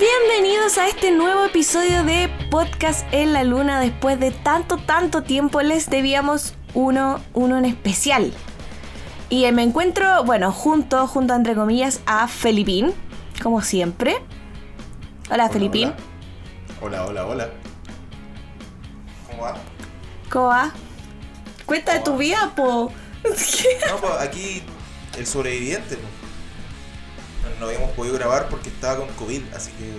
[0.00, 3.78] Bienvenidos a este nuevo episodio de Podcast en la Luna.
[3.80, 8.32] Después de tanto, tanto tiempo les debíamos uno, uno en especial.
[9.28, 12.94] Y eh, me encuentro, bueno, junto, junto entre comillas, a Felipín,
[13.42, 14.16] como siempre.
[15.30, 15.92] Hola, Felipín.
[16.80, 17.50] Hola, hola, hola.
[19.28, 19.56] ¿Cómo va?
[20.30, 20.72] ¿Cómo va?
[21.66, 22.90] Cuenta de tu vida, po.
[23.22, 24.62] No, pues aquí
[25.18, 25.96] el sobreviviente.
[25.96, 26.19] pues.
[27.60, 29.92] No, habíamos podido grabar porque estaba con COVID, así que.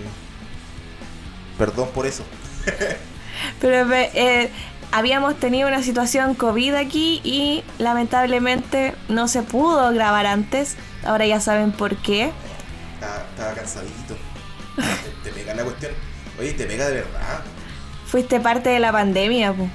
[1.56, 2.24] Perdón por eso.
[3.60, 4.50] Pero eh,
[4.90, 10.76] habíamos tenido una situación COVID aquí y lamentablemente no se pudo grabar antes.
[11.04, 12.32] Ahora ya saben por qué.
[12.94, 14.16] Estaba, estaba cansadito.
[15.22, 15.92] Te, te pega la cuestión.
[16.40, 17.42] Oye, te pega de verdad.
[18.06, 19.68] Fuiste parte de la pandemia, po.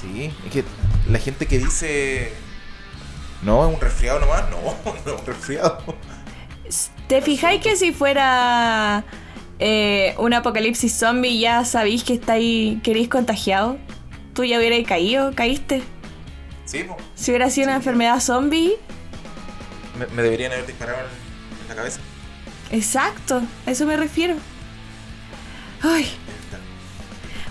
[0.00, 0.64] Sí, es que
[1.08, 2.32] la gente que dice.
[3.42, 4.44] No, es un resfriado nomás.
[4.50, 5.78] No, no es un resfriado.
[7.08, 9.04] ¿Te fijáis que si fuera
[9.58, 13.76] eh, un apocalipsis zombie ya sabéis que estáis, queréis contagiado?
[14.34, 15.32] ¿Tú ya hubierais caído?
[15.34, 15.82] ¿Caíste?
[16.64, 16.98] Sí, pues.
[17.14, 18.72] Si hubiera sido una enfermedad zombie,
[19.98, 22.00] Me, me deberían haber disparado en, en la cabeza.
[22.72, 24.34] exacto, a eso me refiero.
[25.82, 26.08] Ay,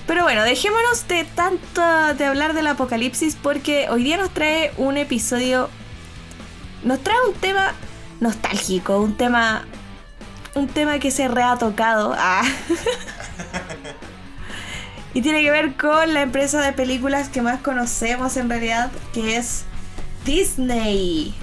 [0.08, 1.82] pero bueno, dejémonos de tanto
[2.16, 5.70] de hablar del apocalipsis porque hoy día nos trae un episodio,
[6.84, 7.74] nos trae un tema
[8.24, 9.64] nostálgico, un tema,
[10.56, 12.16] un tema que se re ha tocado.
[12.18, 12.44] Ah.
[15.14, 19.38] y tiene que ver con la empresa de películas que más conocemos en realidad, que
[19.38, 19.64] es
[20.26, 21.34] Disney.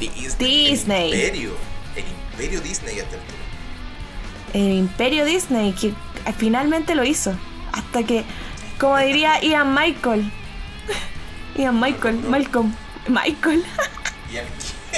[0.00, 0.70] Disney.
[0.70, 1.12] Disney.
[1.12, 1.50] El imperio.
[1.96, 3.22] El imperio Disney hasta el.
[4.62, 5.92] El imperio Disney, que
[6.38, 7.34] finalmente lo hizo.
[7.72, 8.24] Hasta que,
[8.80, 10.30] como diría Ian Michael.
[11.56, 12.72] Ian Michael, Malcolm.
[13.08, 13.64] Michael.
[14.32, 14.44] El-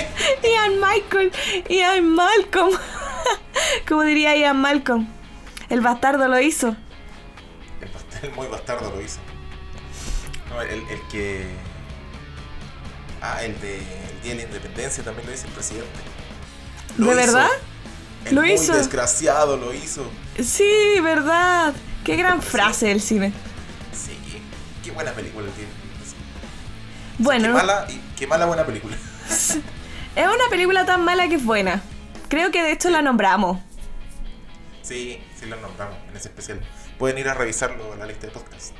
[0.43, 1.33] Ian Michael.
[1.69, 2.71] Ian Malcolm.
[3.89, 5.07] Como diría Ian Malcolm.
[5.69, 6.77] El bastardo lo hizo.
[7.81, 9.19] El, bast- el muy bastardo lo hizo.
[10.51, 11.47] No, el, el que.
[13.21, 15.89] Ah, el de el Día de la Independencia también lo hizo el presidente.
[16.97, 17.21] Lo ¿De hizo.
[17.33, 17.49] verdad?
[18.25, 18.75] El Lo muy hizo.
[18.75, 20.09] desgraciado lo hizo.
[20.43, 21.75] Sí, verdad.
[22.05, 23.33] Qué gran frase del cine.
[23.93, 24.17] Sí,
[24.85, 25.71] qué buena película tiene.
[27.19, 27.87] Bueno, Qué mala,
[28.17, 28.97] qué mala buena película.
[30.19, 31.81] es una película tan mala que es buena.
[32.29, 33.59] Creo que de hecho la nombramos.
[34.83, 36.61] Sí, sí lo nombramos en ese especial.
[36.99, 38.73] Pueden ir a revisarlo en la lista de podcasts.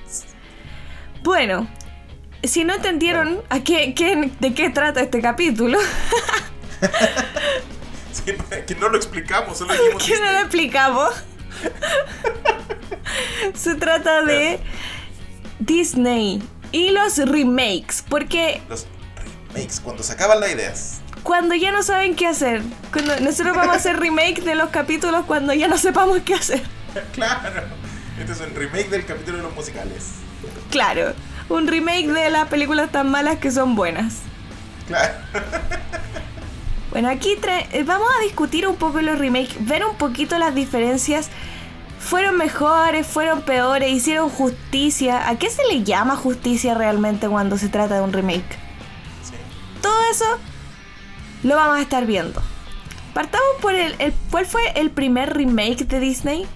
[1.23, 1.69] Bueno,
[2.43, 5.79] si no entendieron a qué, qué- de qué trata este capítulo,
[8.13, 8.35] Sí,
[8.67, 11.15] que no lo explicamos, solo dijimos que no lo explicamos.
[13.55, 14.61] Se trata de
[15.59, 18.87] Disney y los remakes, porque Los
[19.53, 21.01] remakes, cuando se acaban las ideas.
[21.23, 22.63] Cuando ya no saben qué hacer,
[22.93, 26.63] cuando nosotros vamos a hacer remake de los capítulos cuando ya no sepamos qué hacer.
[27.13, 27.67] claro.
[28.19, 30.15] Este es un remake del capítulo de los musicales.
[30.71, 31.15] Claro,
[31.49, 34.17] un remake de las películas tan malas que son buenas.
[34.87, 35.15] Claro.
[36.91, 37.37] Bueno, aquí
[37.73, 41.29] eh, vamos a discutir un poco los remakes, ver un poquito las diferencias.
[42.01, 43.07] ¿Fueron mejores?
[43.07, 43.93] ¿Fueron peores?
[43.93, 45.29] ¿Hicieron justicia?
[45.29, 48.57] ¿A qué se le llama justicia realmente cuando se trata de un remake?
[49.23, 49.35] Sí.
[49.83, 50.25] Todo eso
[51.43, 52.43] lo vamos a estar viendo.
[53.15, 56.47] Partamos por el, el- ¿Cuál fue el primer remake de Disney?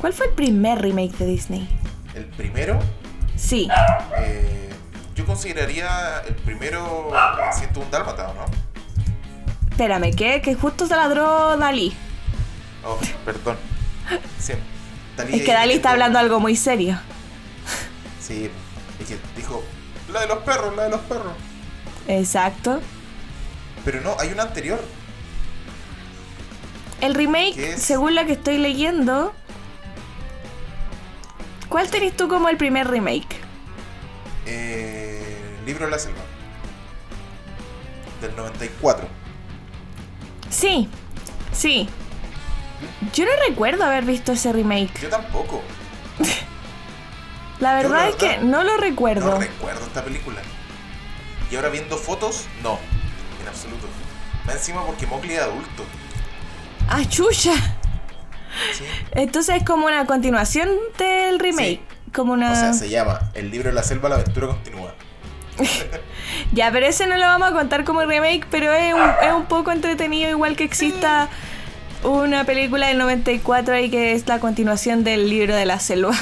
[0.00, 1.68] ¿Cuál fue el primer remake de Disney?
[2.14, 2.78] El primero,
[3.36, 3.68] Sí.
[4.18, 4.70] eh,
[5.14, 7.10] yo consideraría el primero
[7.52, 8.44] 101 Dálmata, ¿o no?
[9.70, 10.40] Espérame, ¿qué?
[10.42, 11.92] Que justo se ladró Dalí.
[12.84, 13.56] Oh, perdón.
[14.38, 14.52] Sí.
[15.16, 16.98] Dalí Es que Dalí está hablando algo muy serio.
[18.20, 18.50] Sí,
[19.00, 19.62] es que dijo,
[20.12, 21.32] la de los perros, la de los perros.
[22.06, 22.80] Exacto.
[23.84, 24.80] Pero no, hay una anterior.
[27.00, 29.34] El remake, según lo que estoy leyendo.
[31.68, 33.36] ¿Cuál tenés tú como el primer remake?
[34.46, 35.22] Eh,
[35.66, 36.20] Libro de la Selva.
[38.20, 39.06] Del 94.
[40.48, 40.88] Sí,
[41.52, 41.88] sí.
[43.12, 45.00] Yo no recuerdo haber visto ese remake.
[45.00, 45.62] Yo tampoco.
[47.60, 49.30] La verdad la es que no lo recuerdo.
[49.30, 50.40] No recuerdo esta película.
[51.50, 52.78] Y ahora viendo fotos, no.
[53.54, 53.86] Absoluto.
[54.44, 55.84] Más encima porque Mowgli es adulto.
[56.88, 57.54] ¡Ah, chucha!
[58.72, 58.84] ¿sí?
[59.12, 60.68] Entonces es como una continuación
[60.98, 61.80] del remake.
[62.12, 62.52] Como una.
[62.52, 64.94] O sea, se llama El libro de la selva, la aventura continúa.
[66.52, 69.44] Ya, pero ese no lo vamos a contar como remake, pero es un, es un
[69.44, 71.28] poco entretenido, igual que exista
[72.02, 76.14] una película del 94 ahí que es la continuación del libro de la selva.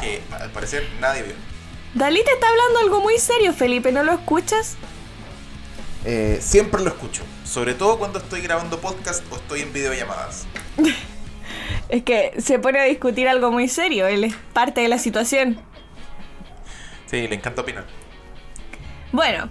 [0.00, 1.34] Que al parecer nadie vio.
[1.94, 4.76] Dalí te está hablando algo muy serio, Felipe, ¿no lo escuchas?
[6.08, 7.24] Eh, siempre lo escucho.
[7.44, 10.46] Sobre todo cuando estoy grabando podcast o estoy en videollamadas.
[11.88, 15.60] Es que se pone a discutir algo muy serio, él es parte de la situación.
[17.06, 17.86] Sí, le encanta opinar.
[19.12, 19.48] Bueno,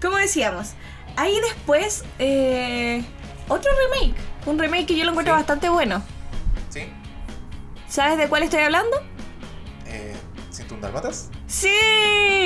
[0.00, 0.74] como decíamos,
[1.16, 3.04] ahí después eh,
[3.48, 4.14] otro remake.
[4.46, 5.38] Un remake que yo lo encuentro Sí.
[5.40, 6.00] bastante bueno.
[6.70, 6.82] ¿Sí?
[7.88, 8.96] ¿Sabes de cuál estoy hablando?
[9.86, 10.14] Eh,
[10.52, 11.28] ¿101 dálmatas?
[11.48, 11.68] Sí,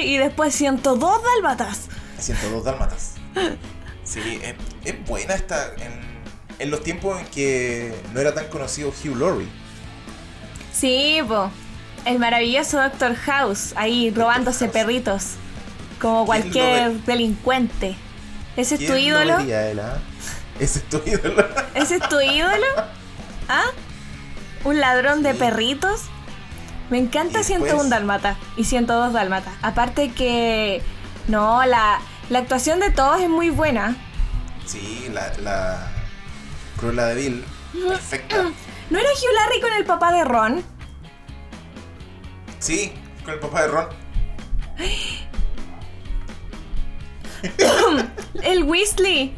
[0.04, 1.88] y después 102 dálmatas.
[2.22, 3.14] 102 dálmatas.
[4.04, 5.72] Sí, es, es buena esta.
[5.78, 6.00] En,
[6.58, 9.48] en los tiempos en que no era tan conocido Hugh Laurie.
[10.72, 11.50] Sí, po.
[12.04, 14.72] El maravilloso Doctor House, ahí robándose House.
[14.72, 15.24] perritos.
[16.00, 17.94] Como ¿Quién cualquier delincuente.
[18.56, 19.38] ¿Ese es tu ¿Quién lo ídolo?
[19.40, 19.98] él, ah?
[20.58, 21.46] Ese es tu ídolo.
[21.74, 22.66] ¿Ese es tu ídolo?
[23.48, 23.64] ¿Ah?
[24.64, 26.02] ¿Un ladrón de perritos?
[26.90, 29.52] Me encanta Y 101 después- Dálmata y 102 Dálmata.
[29.62, 30.82] Aparte que...
[31.28, 32.00] No, la,
[32.30, 33.96] la actuación de todos es muy buena.
[34.66, 35.88] Sí, la, la
[36.78, 37.44] Cruella de Vil.
[37.88, 38.44] Perfecta.
[38.90, 40.64] ¿No era Hugh Larry con el papá de Ron?
[42.58, 42.92] Sí,
[43.24, 43.86] con el papá de Ron.
[48.42, 49.34] El Weasley.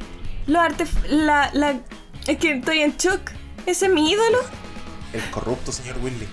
[0.47, 1.81] Lo artef- la, la...
[2.27, 3.31] Es que estoy en shock.
[3.67, 4.39] ¿Ese es mi ídolo?
[5.13, 6.27] El corrupto señor Willy.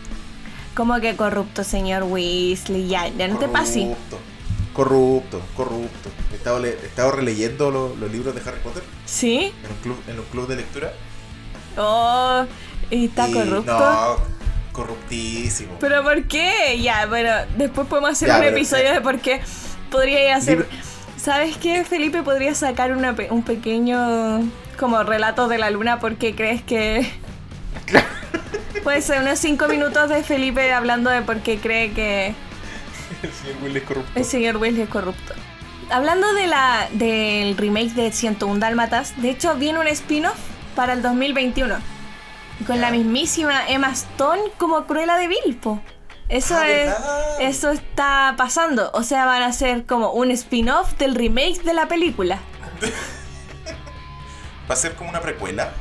[0.75, 2.87] Como que corrupto, señor Weasley.
[2.87, 3.87] Ya, ya no te pases.
[4.83, 5.41] Corrupto.
[5.57, 6.09] Corrupto.
[6.31, 9.53] He estado, le- he estado releyendo lo- los libros de Harry Potter ¿Sí?
[9.63, 10.93] en un club, en un club de lectura.
[11.77, 12.45] Oh,
[12.89, 13.77] y está Y corrupto.
[13.77, 14.15] No,
[14.71, 15.75] corruptísimo.
[15.79, 16.79] ¿Pero por qué?
[16.81, 19.41] Ya, bueno, después podemos hacer Ya, un pero- episodio de por qué
[19.91, 20.59] podría hacer...
[20.59, 20.69] Libro-
[21.17, 22.23] ¿Sabes qué, Felipe?
[22.23, 24.49] Podría sacar una pe- un pequeño
[24.79, 27.11] como relato de la luna porque crees que...
[28.83, 32.33] Puede ser unos 5 minutos de Felipe hablando de por qué cree que
[33.23, 34.11] El señor Willy es corrupto.
[34.15, 35.33] el señor Weasley es corrupto.
[35.91, 40.37] Hablando de la, del remake de 101 Dálmatas, de hecho viene un spin-off
[40.75, 41.75] para el 2021.
[42.67, 45.81] Con la mismísima Emma Stone como Cruella de Vil, po.
[46.27, 46.85] Eso Ah, es.
[46.89, 47.41] ¿verdad?
[47.41, 48.91] Eso está pasando.
[48.93, 52.39] O sea, van a ser como un spin-off del remake de la película.
[54.69, 55.71] Va a ser como una precuela.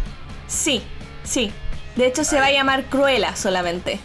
[0.46, 0.82] Sí,
[1.24, 1.52] sí.
[1.96, 4.00] De hecho, se va a llamar Cruella solamente.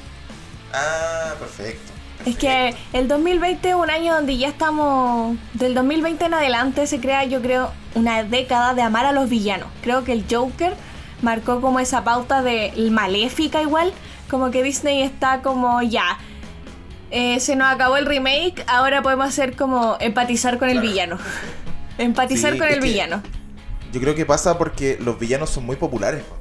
[0.74, 1.93] Ah, perfecto.
[2.26, 5.36] Es que el 2020 es un año donde ya estamos.
[5.54, 9.68] Del 2020 en adelante se crea, yo creo, una década de amar a los villanos.
[9.82, 10.74] Creo que el Joker
[11.22, 13.92] marcó como esa pauta de maléfica igual.
[14.30, 16.18] Como que Disney está como ya.
[17.12, 21.18] eh, se nos acabó el remake, ahora podemos hacer como empatizar con el villano.
[21.98, 23.22] empatizar Sí, con el villano.
[23.92, 26.24] Yo creo que pasa porque los villanos son muy populares.
[26.24, 26.36] po.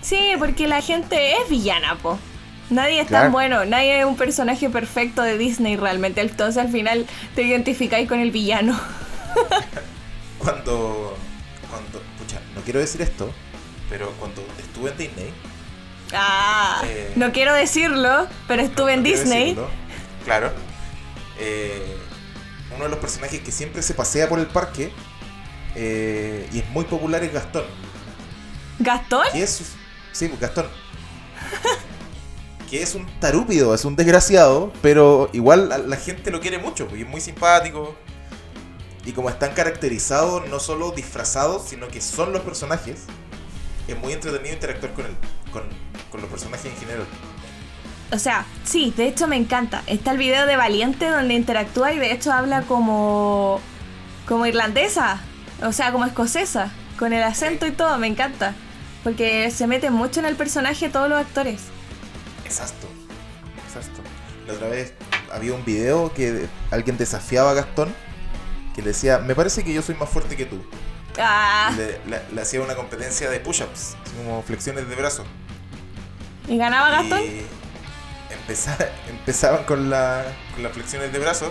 [0.00, 2.18] Sí, porque la gente es villana, po.
[2.70, 3.24] Nadie es Claro.
[3.26, 6.20] tan bueno, nadie es un personaje perfecto de Disney realmente.
[6.20, 8.78] Entonces al final te identificáis con el villano.
[10.38, 11.16] Cuando.
[11.70, 12.02] Cuando.
[12.18, 13.32] Pucha, no quiero decir esto,
[13.88, 15.32] pero cuando estuve en Disney.
[16.12, 19.40] Ah, Eh, no quiero decirlo, pero estuve en no Disney.
[19.54, 19.68] decirlo,
[20.24, 20.52] Claro.
[21.38, 21.96] eh,
[22.74, 24.92] uno de los personajes que siempre se pasea por el parque
[25.74, 27.64] eh, y es muy popular es Gastón.
[28.78, 29.26] ¿Gastón?
[29.34, 29.62] Es.
[30.12, 30.66] Sí, pues, Gastón.
[32.68, 37.02] que es un tarúpido, es un desgraciado, pero igual la, gente lo quiere mucho, y
[37.02, 37.94] es muy simpático.
[39.04, 43.04] Y como están caracterizados, no solo disfrazados, sino que son los personajes,
[43.86, 45.12] es muy entretenido interactuar con, el,
[45.52, 45.62] con,
[46.10, 47.06] con los personajes en general.
[48.12, 49.82] O sea, sí, de hecho me encanta.
[49.86, 53.60] Está el video de Valiente donde interactúa y de hecho habla como.
[54.26, 55.20] como irlandesa.
[55.62, 56.72] O sea, como escocesa.
[56.98, 58.54] Con el acento y todo, me encanta.
[59.02, 61.60] Porque se meten mucho en el personaje todos los actores.
[62.46, 62.86] Exacto.
[63.66, 64.00] Exacto.
[64.46, 64.92] La otra vez
[65.32, 67.92] había un video que alguien desafiaba a Gastón,
[68.74, 70.64] que le decía, me parece que yo soy más fuerte que tú.
[71.18, 75.26] Ah, le, le- le hacía una competencia de push-ups, como flexiones de brazos.
[76.48, 77.20] ¿y ganaba Gastón?
[77.22, 77.42] Y
[79.10, 80.24] empezaban con, la,
[80.54, 81.50] con las flexiones de brazos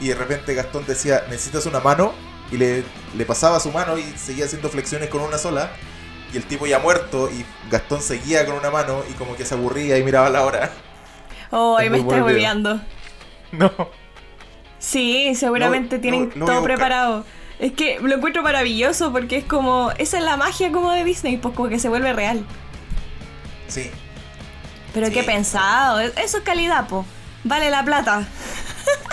[0.00, 2.12] y de repente Gastón decía, necesitas una mano
[2.50, 2.84] y le,
[3.16, 5.70] le pasaba su mano y seguía haciendo flexiones con una sola
[6.36, 9.54] y el tipo ya muerto y Gastón seguía con una mano y como que se
[9.54, 10.70] aburría y miraba la hora.
[11.50, 12.80] Oh, es me estás hueveando.
[13.52, 13.70] No.
[14.78, 17.24] Sí, seguramente tienen todo preparado.
[17.58, 19.92] Es que lo encuentro maravilloso porque es como.
[19.98, 22.44] Esa es la magia como de Disney, pues como que se vuelve real.
[23.68, 23.90] Sí,
[24.92, 25.12] Pero Sí.
[25.14, 26.00] qué pensado.
[26.00, 27.06] Eso es calidad, po.
[27.44, 28.26] Vale la plata.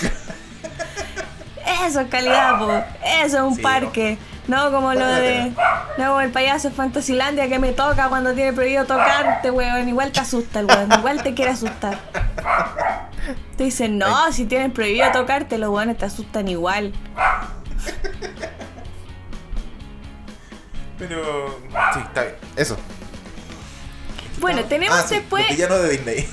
[1.88, 2.72] Eso es calidad, po.
[3.24, 4.18] Eso es un Sí, parque.
[4.18, 5.51] No como lo de.
[5.97, 9.88] No como el payaso de Fantasilandia que me toca cuando tiene prohibido tocarte, weón.
[9.88, 10.91] Igual te asusta el weón.
[10.91, 12.00] Igual te quiere asustar.
[13.57, 16.91] Te dicen, no, si tienes prohibido tocarte, los weones te asustan igual.
[21.00, 21.59] pero...
[21.93, 22.35] Sí, está bien.
[22.55, 22.77] Eso.
[24.39, 25.45] Bueno, tenemos Ah, sí, después.
[25.47, 26.29] Los villanos de Disney.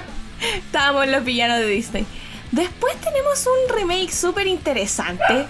[0.56, 2.06] Estábamos en los villanos de Disney.
[2.52, 5.46] Después tenemos un remake súper interesante.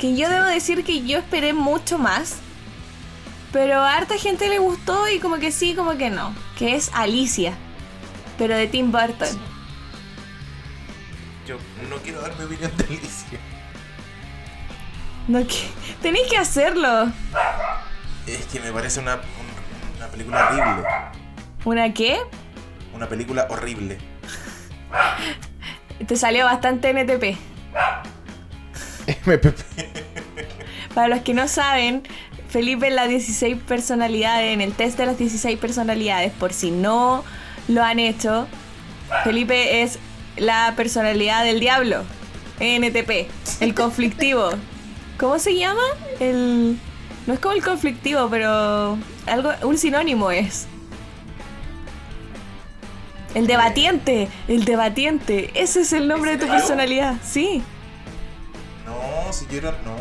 [0.00, 2.36] Que yo debo decir que yo esperé mucho más.
[3.52, 6.34] Pero a harta gente le gustó y como que sí, como que no.
[6.58, 7.54] Que es Alicia.
[8.36, 9.28] Pero de Tim Burton.
[11.46, 11.56] Yo
[11.88, 13.38] no quiero dar mi opinión de Alicia.
[15.28, 15.68] No, que...
[16.02, 17.10] Tenéis que hacerlo.
[18.26, 20.88] Es que me parece una, un- una película horrible.
[21.64, 22.18] ¿Una qué?
[22.94, 23.98] Una película horrible.
[26.06, 27.38] Te salió bastante NTP.
[29.06, 29.60] MPP.
[30.94, 32.02] Para los que no saben,
[32.48, 37.24] Felipe es las 16 personalidades, en el test de las 16 personalidades, por si no
[37.68, 38.46] lo han hecho,
[39.24, 39.98] Felipe es
[40.36, 42.04] la personalidad del diablo,
[42.60, 43.28] NTP,
[43.60, 44.50] el conflictivo.
[45.18, 45.82] ¿Cómo se llama?
[46.20, 46.78] El...
[47.26, 48.96] No es como el conflictivo, pero
[49.26, 50.66] algo, un sinónimo es.
[53.34, 57.62] El debatiente, el debatiente, ese es el nombre de tu personalidad, sí.
[59.32, 59.72] Si yo era.
[59.84, 59.96] No.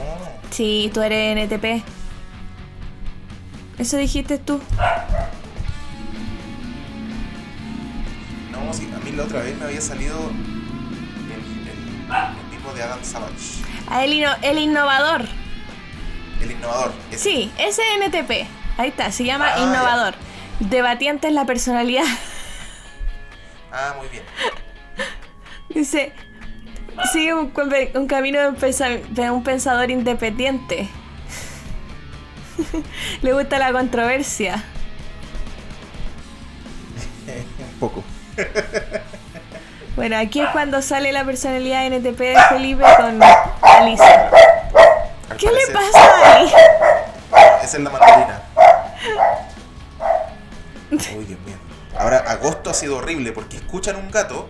[0.52, 1.84] Sí, tú eres NTP.
[3.80, 4.62] Eso dijiste tú.
[8.52, 12.84] No, si a mí la otra vez me había salido el, el, el tipo de
[12.84, 13.64] Adam Savage.
[13.90, 15.26] Ah, el, el innovador.
[16.42, 16.94] El innovador.
[17.12, 17.20] Ese.
[17.24, 18.48] Sí, ese NTP.
[18.78, 20.16] Ahí está, se llama Ah, innovador.
[20.60, 22.06] Debatiente es la personalidad.
[23.72, 24.24] Ah, muy bien.
[25.70, 26.14] Dice,
[27.12, 27.52] sigue un,
[27.94, 30.90] un camino de un, de un pensador independiente.
[33.22, 34.64] Le gusta la controversia.
[37.74, 38.04] Un poco.
[39.96, 43.22] Bueno, aquí es cuando sale la personalidad NTP de Felipe con
[43.62, 44.30] Alicia.
[45.30, 46.52] Al ¿Qué le pasa ahí?
[47.64, 48.42] Esa es la mandarina.
[50.92, 51.56] Uy, Dios mío.
[51.98, 54.50] Ahora, agosto ha sido horrible porque escuchan un gato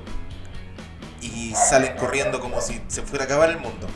[1.46, 3.88] y salen corriendo como si se fuera a acabar el mundo.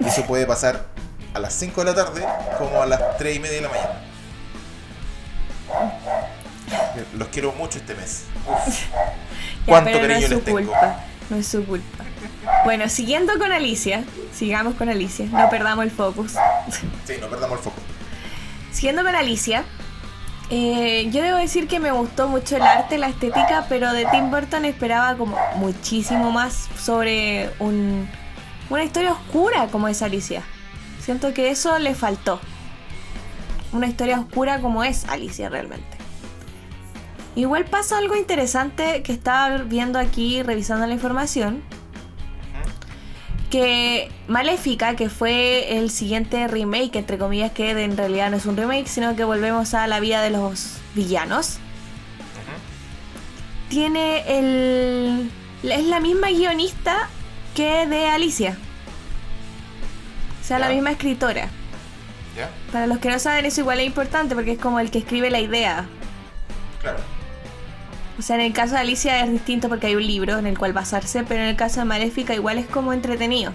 [0.00, 0.86] Y eso puede pasar
[1.34, 2.26] a las 5 de la tarde
[2.58, 4.00] como a las 3 y media de la mañana.
[7.16, 8.24] Los quiero mucho este mes.
[8.46, 8.66] Uf,
[9.66, 10.58] Ya, ¿Cuánto no cariño su les tengo?
[10.58, 11.00] culpa.
[11.28, 12.04] No es su culpa.
[12.64, 16.32] Bueno, siguiendo con Alicia, sigamos con Alicia, no perdamos el focus.
[17.06, 17.76] Sí, no perdamos el foco.
[18.72, 19.64] Siguiendo con Alicia,
[20.50, 24.30] eh, yo debo decir que me gustó mucho el arte, la estética, pero de Tim
[24.30, 28.08] Burton esperaba como muchísimo más sobre un,
[28.70, 30.42] una historia oscura como es Alicia.
[31.00, 32.40] Siento que eso le faltó.
[33.72, 35.98] Una historia oscura como es Alicia realmente.
[37.34, 41.62] Igual pasa algo interesante que estaba viendo aquí revisando la información.
[43.50, 48.56] Que Maléfica, que fue el siguiente remake, entre comillas, que en realidad no es un
[48.56, 51.58] remake, sino que volvemos a la vida de los villanos.
[53.70, 55.30] Tiene el.
[55.62, 57.08] Es la misma guionista
[57.54, 58.56] que de Alicia.
[60.40, 61.48] O sea, la misma escritora.
[62.36, 62.50] ¿Ya?
[62.72, 65.30] Para los que no saben, eso igual es importante porque es como el que escribe
[65.30, 65.86] la idea.
[66.80, 67.17] Claro.
[68.18, 70.58] O sea, en el caso de Alicia es distinto porque hay un libro en el
[70.58, 73.52] cual basarse, pero en el caso de Maléfica igual es como entretenido.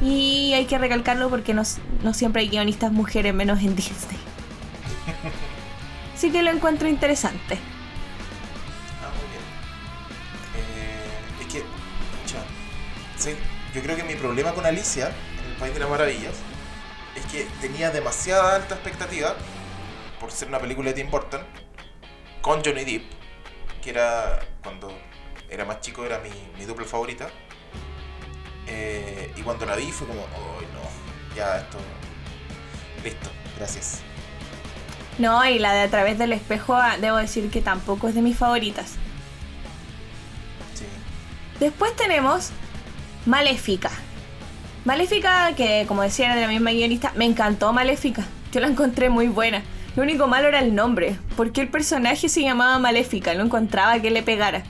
[0.00, 1.64] Y hay que recalcarlo porque no,
[2.14, 4.18] siempre hay guionistas mujeres, menos en Disney.
[6.14, 7.58] Así que lo encuentro interesante.
[9.02, 9.42] Ah, muy bien.
[10.56, 11.58] Eh, es que,
[12.22, 12.38] pucha,
[13.16, 13.30] sí,
[13.74, 15.08] yo creo que mi problema con Alicia,
[15.44, 16.34] en el País de las Maravillas,
[17.14, 19.36] es que tenía demasiada alta expectativa
[20.18, 21.42] por ser una película de Tim Burton
[22.40, 23.17] con Johnny Depp,
[23.88, 24.92] que era cuando
[25.48, 26.28] era más chico era mi,
[26.58, 27.30] mi dupla favorita.
[28.66, 31.78] Eh, y cuando la vi fue como, oh no, ya esto,
[33.02, 34.00] listo, gracias.
[35.18, 38.20] No, y la de A través del espejo, ah, debo decir que tampoco es de
[38.20, 38.96] mis favoritas.
[40.74, 40.84] Sí.
[41.58, 42.50] Después tenemos
[43.24, 43.90] Maléfica.
[44.84, 48.26] Maléfica, que como decía era de la misma guionista, me encantó Maléfica.
[48.52, 49.62] Yo la encontré muy buena.
[49.96, 51.18] Lo único malo era el nombre.
[51.36, 53.34] porque el personaje se llamaba Maléfica?
[53.34, 54.62] No encontraba que le pegara.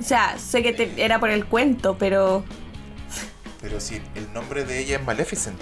[0.00, 2.44] O sea, sé que te- era por el cuento, pero...
[3.60, 5.58] Pero si el nombre de ella es Maleficent.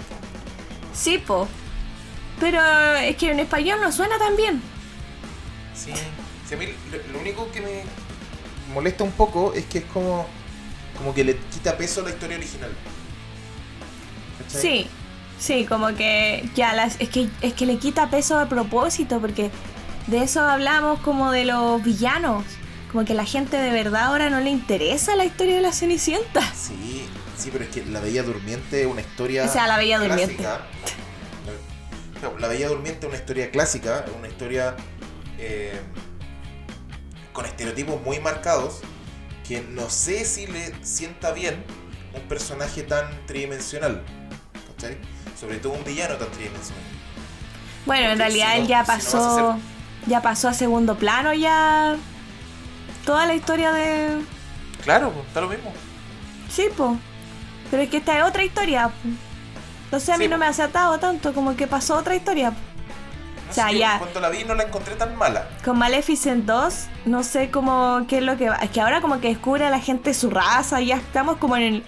[0.93, 1.47] Sí, po.
[2.39, 2.61] Pero
[2.95, 4.61] es que en español no suena tan bien.
[5.75, 5.91] Sí,
[6.47, 7.83] sí, a mí lo, lo único que me
[8.73, 10.25] molesta un poco es que es como,
[10.97, 12.71] como que le quita peso a la historia original.
[14.43, 14.61] ¿Cachai?
[14.61, 14.87] Sí,
[15.39, 19.49] sí, como que ya las, es que es que le quita peso a propósito porque
[20.07, 22.43] de eso hablamos como de los villanos,
[22.91, 26.41] como que la gente de verdad ahora no le interesa la historia de la Cenicienta.
[26.53, 27.05] Sí,
[27.37, 29.45] sí, pero es que La Bella Durmiente es una historia.
[29.45, 30.35] O sea, La Bella Durmiente.
[30.37, 30.65] clásica.
[32.39, 34.75] La Bella Durmiente es una historia clásica, una historia
[35.37, 35.79] eh,
[37.31, 38.81] con estereotipos muy marcados
[39.47, 41.63] que no sé si le sienta bien
[42.13, 44.03] un personaje tan tridimensional.
[44.67, 44.97] ¿Cachai?
[45.39, 46.83] Sobre todo un villano tan tridimensional.
[47.85, 49.49] Bueno, en realidad si él no- ya si no pasó.
[49.51, 49.61] hacer-
[50.07, 51.95] Ya pasó a segundo plano ya.
[53.05, 54.21] Toda la historia de.
[54.83, 55.71] Claro, pues, está lo mismo.
[56.49, 56.97] Sí, po.
[57.69, 58.89] Pero es que esta es otra historia.
[59.91, 60.39] No sé, a mí Sí, no po.
[60.41, 62.51] me hace atado tanto, como que pasó otra historia.
[62.51, 63.97] No O sea, sé, ya.
[63.99, 65.47] Cuando la vi no la encontré tan mala.
[65.65, 68.55] Con Maleficent 2, no sé cómo, qué es lo que va.
[68.57, 71.63] Es que ahora como que descubre a la gente su raza, ya estamos como en
[71.63, 71.83] el...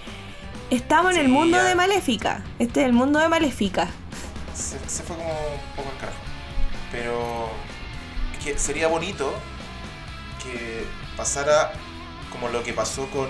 [0.72, 1.64] Estamos en el mundo ya.
[1.66, 2.44] de Maléfica.
[2.58, 3.90] Este es el mundo de Maléfica.
[4.56, 6.18] Se, se fue como un poco al carajo.
[6.92, 7.50] Pero
[8.44, 9.34] que sería bonito
[10.42, 10.86] que
[11.18, 11.74] pasara
[12.32, 13.30] como lo que pasó con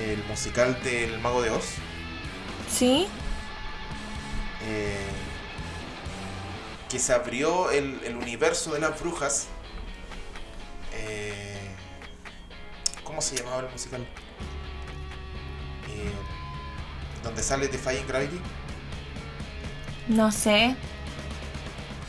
[0.00, 1.64] el musical del Mago de Oz.
[2.70, 3.08] ¿Sí?
[4.64, 5.06] eh,
[6.88, 9.46] que se abrió el, el universo de las brujas.
[10.94, 11.58] eh,
[13.02, 14.06] ¿Cómo se llamaba el musical?
[17.22, 18.40] Donde sale Defying Gravity.
[20.08, 20.76] No sé.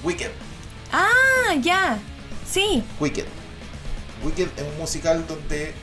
[0.03, 0.31] Wicked.
[0.91, 1.97] Ah, ya.
[2.49, 2.83] Sí.
[2.99, 3.25] Wicked.
[4.23, 5.73] Wicked es un musical donde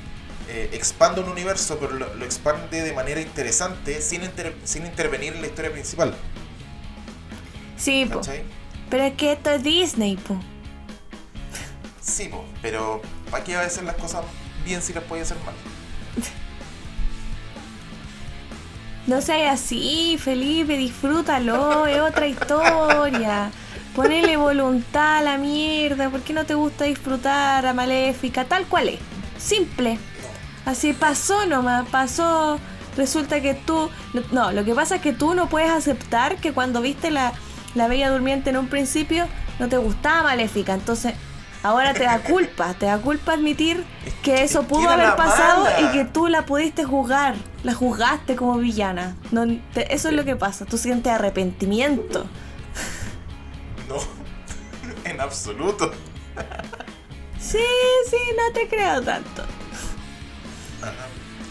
[0.48, 5.34] eh, expande un universo, pero lo, lo expande de manera interesante sin, inter- sin intervenir
[5.34, 6.14] en la historia principal.
[7.76, 8.20] Sí, po.
[8.90, 10.38] Pero es que esto es Disney, po.
[12.00, 14.22] Sí, po, pero ¿para qué a veces las cosas
[14.64, 15.54] bien si las puede hacer mal?
[19.10, 23.50] No seas así, Felipe, disfrútalo, es otra historia.
[23.92, 28.44] Ponele voluntad a la mierda, ¿por qué no te gusta disfrutar a Maléfica?
[28.44, 29.00] Tal cual es,
[29.36, 29.98] simple.
[30.64, 32.60] Así pasó nomás, pasó.
[32.96, 33.90] Resulta que tú.
[34.30, 37.32] No, lo que pasa es que tú no puedes aceptar que cuando viste la,
[37.74, 39.26] la Bella Durmiente en un principio
[39.58, 40.72] no te gustaba Maléfica.
[40.72, 41.14] Entonces,
[41.62, 43.84] ahora te da culpa, te da culpa admitir
[44.22, 45.80] que eso pudo era haber pasado mala.
[45.80, 47.34] y que tú la pudiste juzgar.
[47.62, 49.16] La juzgaste como villana.
[49.32, 49.44] No,
[49.74, 52.26] te- eso es lo que pasa, tú sientes arrepentimiento.
[53.88, 53.96] No,
[55.04, 55.90] en absoluto.
[57.38, 57.58] Sí,
[58.08, 59.44] sí, no te creo tanto.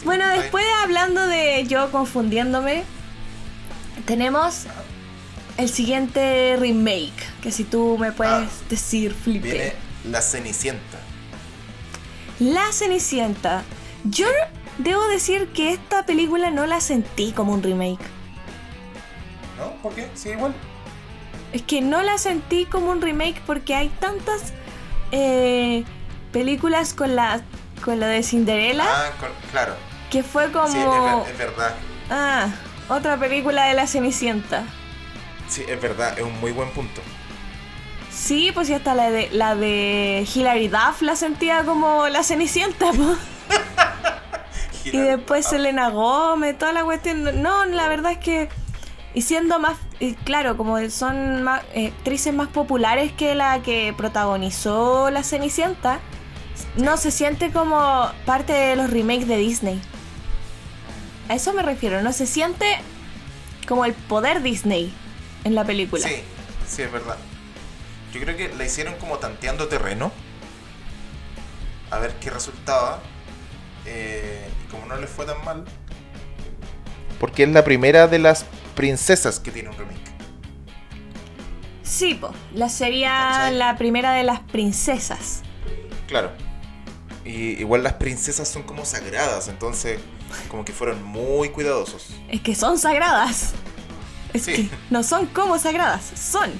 [0.06, 2.84] Bueno, después hablando de yo confundiéndome,
[4.06, 4.64] tenemos
[5.58, 8.64] el siguiente remake, que si tú me puedes Ah.
[8.70, 9.14] decir.
[9.14, 9.52] Felipe.
[9.52, 9.74] Viene
[10.06, 11.00] La Cenicienta.
[12.40, 13.64] La Cenicienta.
[14.06, 14.28] Yo
[14.78, 18.00] debo decir que esta película no la sentí como un remake.
[19.58, 19.72] ¿No?
[19.82, 20.08] ¿Por qué?
[20.16, 20.54] Sí, igual.
[21.52, 24.54] Es que no la sentí como un remake porque hay tantas
[25.12, 25.84] eh,
[26.32, 27.42] películas con la
[27.84, 29.74] con lo de Cinderella Ah, con- claro.
[30.12, 31.74] que fue como Sí, es, es verdad.
[32.10, 32.48] ah
[32.90, 34.64] otra película de la Cenicienta.
[35.48, 36.18] Sí, es verdad.
[36.20, 37.02] Es un muy buen punto.
[38.20, 42.92] Sí, pues sí, hasta la de, la de Hilary Duff la sentía como la Cenicienta,
[42.92, 43.16] po.
[44.86, 47.42] Y después Selena Gómez, toda la cuestión.
[47.42, 48.50] No, la verdad es que.
[49.14, 49.78] Y siendo más.
[50.00, 56.00] y claro, como son más, eh, actrices más populares que la que protagonizó la Cenicienta,
[56.76, 59.82] no se siente como parte de los remakes de Disney.
[61.30, 62.66] A eso me refiero, no se siente
[63.68, 64.92] como el poder Disney
[65.44, 66.08] en la película.
[66.08, 66.16] Sí,
[66.68, 67.18] sí, es verdad.
[68.14, 70.12] Yo creo que la hicieron como tanteando terreno.
[71.92, 73.00] A ver qué resultaba.
[73.86, 75.66] Eh, y como no les fue tan mal.
[77.20, 78.46] Porque es la primera de las
[78.76, 80.00] princesas que tiene un remake.
[81.84, 83.56] Sí, po, la sería ¿Cachai?
[83.56, 85.42] la primera de las princesas.
[86.08, 86.32] Claro.
[87.26, 90.00] Y igual las princesas son como sagradas, entonces
[90.48, 92.10] como que fueron muy cuidadosos.
[92.30, 93.54] Es que son sagradas.
[94.34, 94.54] Es Sí.
[94.54, 96.52] que no son como sagradas, son.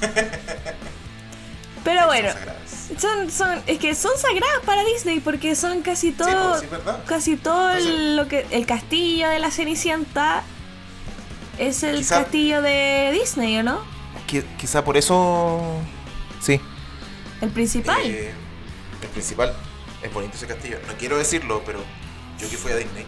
[1.84, 2.28] Pero bueno,
[2.98, 7.70] son, son, es que son sagradas para Disney porque son casi todo, pues, casi todo
[7.72, 10.42] Entonces- lo que el castillo de la Cenicienta
[11.58, 13.80] es el Quizá- castillo de Disney, ¿o no?
[14.28, 15.60] Qui- quizá por eso...
[16.40, 16.60] Sí.
[17.40, 18.00] El principal.
[18.04, 18.32] Eh,
[19.02, 19.54] el principal.
[20.02, 20.78] Es bonito ese castillo.
[20.86, 21.80] No quiero decirlo, pero
[22.38, 23.04] yo que fui a Disney.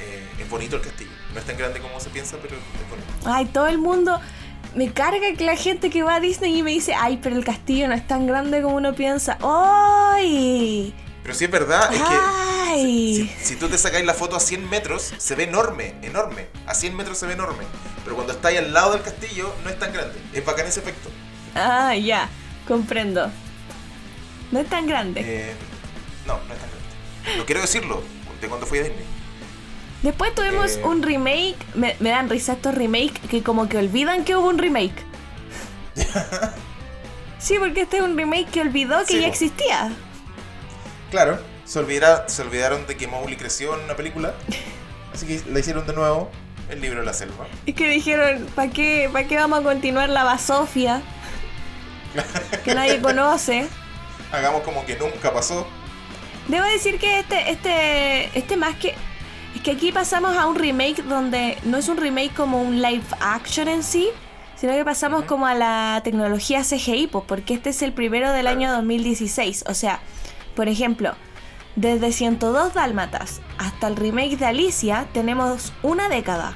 [0.00, 1.10] eh, es bonito el castillo.
[1.34, 3.08] No es tan grande como se piensa, pero es bonito.
[3.24, 4.20] Ay, todo el mundo
[4.74, 7.44] me carga que la gente que va a Disney y me dice, ay, pero el
[7.44, 9.38] castillo no es tan grande como uno piensa.
[9.42, 10.94] ¡Ay!
[11.22, 12.16] Pero sí es verdad, es que
[12.68, 13.30] ¡Ay!
[13.38, 16.48] si, si tú te sacáis la foto a 100 metros, se ve enorme, enorme.
[16.66, 17.64] A 100 metros se ve enorme.
[18.04, 20.18] Pero cuando estáis al lado del castillo, no es tan grande.
[20.32, 21.10] Es bacán ese efecto.
[21.54, 22.28] Ah, ya,
[22.66, 23.30] comprendo.
[24.50, 25.20] No es tan grande.
[25.22, 25.54] Eh,
[26.26, 27.36] no, no es tan grande.
[27.36, 28.02] No quiero decirlo
[28.40, 29.04] de cuando fui a Disney.
[30.02, 30.82] Después tuvimos eh.
[30.84, 31.56] un remake.
[31.74, 35.04] Me, me dan risa estos remakes que como que olvidan que hubo un remake.
[37.38, 39.32] sí, porque este es un remake que olvidó que Sí, ya po.
[39.32, 39.92] existía.
[41.10, 44.34] Claro, se, olvidara- se olvidaron de que Mowgli creció en una película.
[45.14, 46.30] Así que la hicieron de nuevo
[46.68, 47.46] el libro de la selva.
[47.66, 51.02] Es que dijeron, ¿para qué, ¿para qué vamos a continuar la basofia?
[52.64, 53.66] que nadie conoce.
[54.30, 55.66] Hagamos como que nunca pasó.
[56.46, 58.94] Debo decir que este, este, este más que.
[59.68, 63.04] Es que aquí pasamos a un remake donde no es un remake como un live
[63.20, 64.08] action en sí,
[64.56, 68.46] sino que pasamos como a la tecnología CGI, pues, porque este es el primero del
[68.46, 69.64] año 2016.
[69.68, 70.00] O sea,
[70.56, 71.14] por ejemplo,
[71.76, 76.54] desde 102 Dálmatas hasta el remake de Alicia tenemos una década.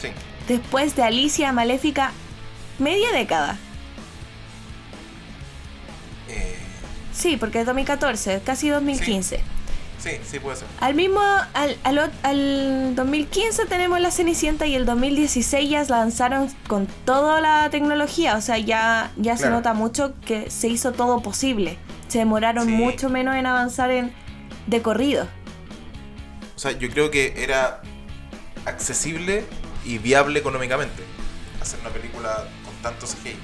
[0.00, 0.10] Sí.
[0.46, 2.12] Después de Alicia Maléfica,
[2.78, 3.58] media década.
[6.28, 6.58] Eh,
[7.12, 9.38] Sí, porque es 2014, casi 2015.
[9.38, 9.42] sí,
[10.24, 10.68] sí puede ser.
[10.80, 11.20] Al mismo,
[11.54, 17.68] al, al, al 2015 tenemos la Cenicienta y el 2016 ya lanzaron con toda la
[17.70, 21.78] tecnología, o sea, ya, ya se nota mucho que se hizo todo posible.
[22.08, 22.72] Se demoraron Sí.
[22.72, 24.12] mucho menos en avanzar en
[24.66, 25.26] de corrido.
[26.54, 27.80] O sea, yo creo que era
[28.66, 29.44] accesible
[29.84, 31.02] y viable económicamente
[31.60, 33.34] hacer una película con tanto CGI.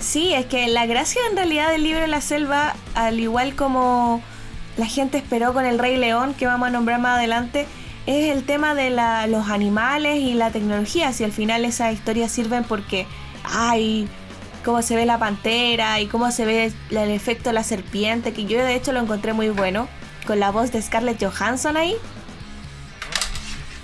[0.00, 4.22] Sí, es que la gracia en realidad del libro de la selva, al igual como
[4.78, 7.66] la gente esperó con el Rey León, que vamos a nombrar más adelante,
[8.06, 11.12] es el tema de la- los animales y la tecnología.
[11.12, 13.06] Si al final esas historias sirven porque,
[13.44, 14.08] ay,
[14.64, 18.46] cómo se ve la pantera y cómo se ve el efecto de la serpiente, que
[18.46, 19.88] yo de hecho lo encontré muy bueno,
[20.26, 21.94] con la voz de Scarlett Johansson ahí.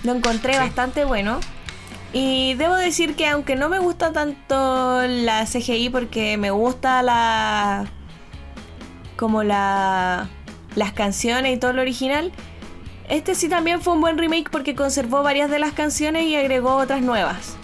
[0.05, 0.59] Lo encontré Sí.
[0.59, 1.41] bastante bueno.
[2.13, 7.87] Y debo decir que aunque no me gusta tanto la CGI porque me gusta la
[9.17, 10.29] como la
[10.75, 12.33] las canciones y todo lo original,
[13.09, 16.77] este sí también fue un buen remake porque conservó varias de las canciones y agregó
[16.77, 17.57] otras nuevas,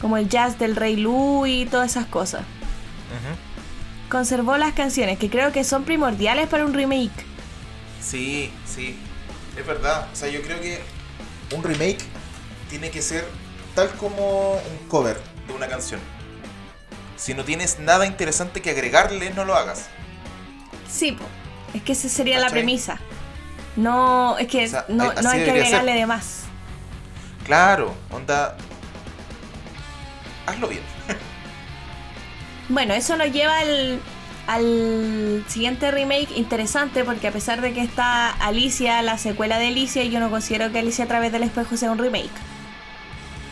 [0.00, 2.42] como el jazz del Rey Lu y todas esas cosas.
[4.08, 7.10] Conservó las canciones que creo que son primordiales para un remake.
[8.00, 8.96] Sí, sí,
[9.56, 10.08] es verdad.
[10.12, 10.80] O sea, yo creo que
[11.54, 11.98] un remake
[12.68, 13.24] tiene que ser
[13.74, 16.00] tal como un cover de una canción.
[17.16, 19.88] Si no tienes nada interesante que agregarle, no lo hagas.
[20.90, 21.24] Sí, po.
[21.72, 23.06] Es que esa sería la premisa.
[23.76, 25.56] No, es que O sea, no, no hay que ser.
[25.56, 26.52] agregarle de más.
[27.44, 28.56] Claro, onda.
[30.46, 30.82] Hazlo bien.
[32.68, 34.04] Bueno, eso nos lleva al,
[34.46, 40.04] al siguiente remake interesante porque a pesar de que está Alicia, la secuela de Alicia,
[40.04, 42.30] yo no considero que Alicia a través del espejo sea un remake.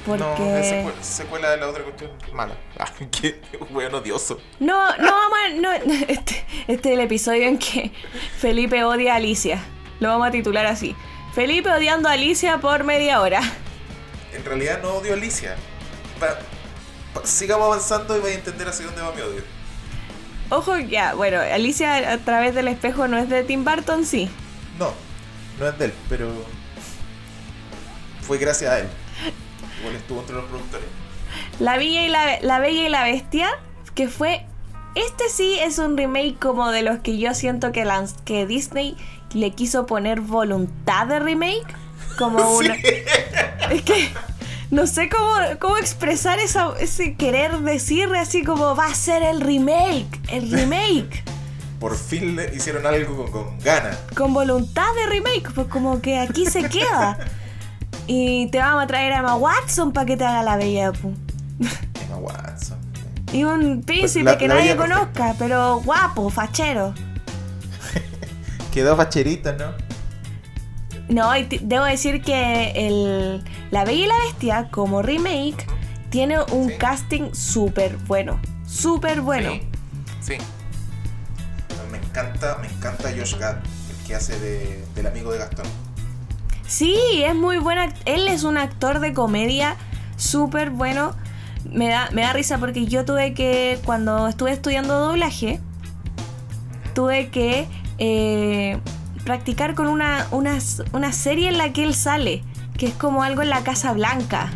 [0.09, 0.43] Porque...
[0.43, 2.55] No, es secuela de la otra cuestión mala.
[2.79, 2.87] Ah,
[3.21, 3.41] qué
[3.71, 4.41] weón odioso.
[4.61, 5.49] No, no vamos a...
[5.55, 5.73] No,
[6.09, 7.93] este, este es el episodio en que
[8.39, 9.61] Felipe odia a Alicia.
[10.01, 10.95] Lo vamos a titular así.
[11.35, 13.41] Felipe odiando a Alicia por media hora.
[14.33, 15.57] En realidad no odio a Alicia.
[16.21, 16.39] Pa-
[17.15, 19.43] pa- sigamos avanzando y vais a entender hacia dónde va mi odio.
[20.51, 24.31] Ojo, ya, bueno, Alicia a través del espejo no es de Tim Burton, sí.
[24.79, 24.93] No,
[25.59, 26.31] no es de él, pero
[28.23, 28.89] fue gracias a él.
[29.81, 30.87] Igual estuvo entre los productores.
[31.61, 33.49] La Bella y la, la Bella y la Bestia,
[33.95, 34.45] que fue...
[34.95, 37.87] Este sí es un remake como de los que yo siento que,
[38.25, 38.97] que Disney
[39.33, 41.67] le quiso poner voluntad de remake.
[42.17, 42.75] Como una...
[42.75, 44.09] Es que
[44.71, 49.41] no sé cómo, cómo expresar esa, ese querer decir así como va a ser el
[49.41, 51.23] remake, el remake.
[51.81, 53.97] Por fin le hicieron algo con, con ganas.
[54.15, 57.19] con voluntad de remake, pues como que aquí se queda.
[58.09, 60.93] Y te vamos a traer a Emma Watson para que te haga la bella.
[60.93, 61.13] pu.
[62.05, 62.79] Emma Watson.
[63.33, 66.95] Y un príncipe La- que la nadie conozca, pero guapo, fachero.
[68.73, 69.73] Quedó facherita, ¿no?
[71.09, 75.67] No, y debo decir que el, La Bella y la Bestia, como remake,
[76.11, 76.75] tiene un Sí.
[76.79, 78.41] casting súper bueno.
[78.67, 79.53] Súper bueno.
[79.53, 79.63] Sí.
[80.21, 80.37] sí.
[81.91, 85.67] Me encanta, me encanta Josh Gad, el que hace de, del amigo de Gastón.
[86.69, 87.89] Sí, es muy buena.
[88.05, 89.77] Él es un actor de comedia
[90.17, 91.15] súper bueno.
[91.65, 95.61] Me da, me da risa porque yo tuve que, cuando estuve estudiando doblaje,
[96.95, 98.79] tuve que eh,
[99.25, 100.59] practicar con una, una,
[100.93, 102.45] una serie en la que él sale,
[102.77, 104.51] que es como algo en la Casa Blanca.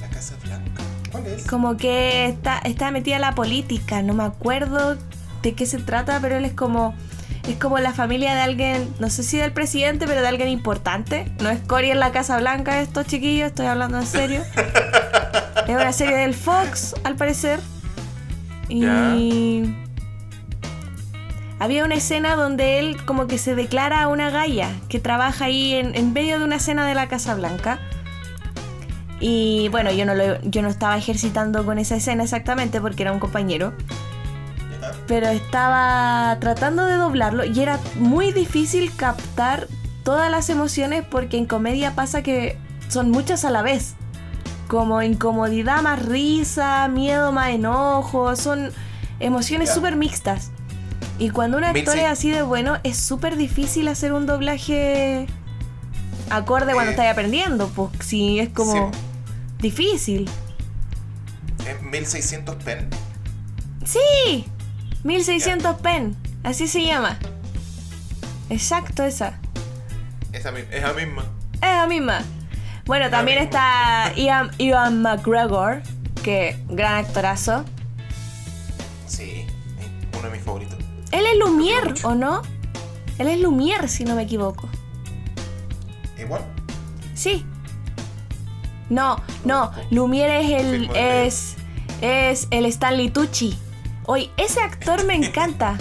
[0.00, 0.82] La Casa Blanca.
[1.12, 1.46] ¿Cuál es?
[1.46, 4.98] Como que está, está metida la política, no me acuerdo
[5.42, 6.94] de qué se trata, pero él es como...
[7.48, 11.32] Es como la familia de alguien, no sé si del presidente, pero de alguien importante.
[11.40, 14.42] No es Cory en la Casa Blanca estos chiquillos, estoy hablando en serio.
[15.66, 17.58] es una serie del Fox, al parecer.
[18.68, 19.62] Y
[21.58, 25.72] había una escena donde él como que se declara a una galla que trabaja ahí
[25.72, 27.80] en, en medio de una escena de la Casa Blanca.
[29.20, 33.12] Y bueno, yo no, lo, yo no estaba ejercitando con esa escena exactamente porque era
[33.12, 33.72] un compañero.
[35.06, 39.68] Pero estaba tratando de doblarlo y era muy difícil captar
[40.04, 43.94] todas las emociones porque en comedia pasa que son muchas a la vez.
[44.68, 48.70] Como incomodidad más risa, miedo más enojo, son
[49.20, 49.74] emociones Ya.
[49.74, 50.50] súper mixtas.
[51.18, 55.26] Y cuando un actor es así de bueno, es súper difícil hacer un doblaje
[56.30, 56.94] acorde cuando Eh.
[56.94, 58.98] estás aprendiendo, pues si es como Sí.
[59.60, 60.28] difícil.
[61.66, 62.88] En 1600 pen.
[63.84, 64.44] Sí,
[65.04, 67.18] 1600 pen, así se llama.
[68.50, 69.38] Exacto, esa.
[70.32, 71.24] Esa mi- es la misma.
[71.54, 72.22] Es la misma.
[72.86, 74.08] Bueno, también misma.
[74.08, 75.82] está Ian, Ian McGregor,
[76.22, 77.64] que gran actorazo.
[79.06, 79.46] Sí,
[80.18, 80.78] uno de mis favoritos.
[81.12, 81.94] Él es Lumière.
[82.04, 82.42] ¿o no?
[83.18, 84.68] Él es Lumière, si no me equivoco.
[86.18, 86.42] Igual.
[87.14, 87.44] Sí.
[88.90, 91.56] No, no, Lumière es el es
[92.00, 93.58] es el Stanley Tucci.
[94.10, 95.76] Oye, ese actor me encanta.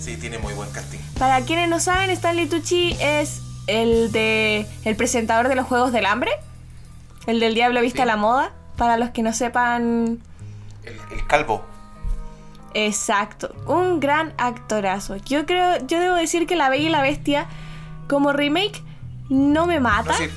[0.00, 1.00] Sí, tiene muy buen casting.
[1.18, 6.06] Para quienes no saben, Stanley Tucci es el de el presentador de los Juegos del
[6.06, 6.30] Hambre,
[7.26, 8.02] el del Diablo Viste Sí.
[8.02, 8.52] a la Moda.
[8.76, 10.20] Para los que no sepan,
[10.84, 11.64] El, el calvo.
[12.74, 15.16] exacto, un gran actorazo.
[15.16, 17.46] Yo creo, yo debo decir que La Bella y la Bestia
[18.08, 18.80] como remake
[19.28, 20.12] no me mata.
[20.12, 20.28] No, sí.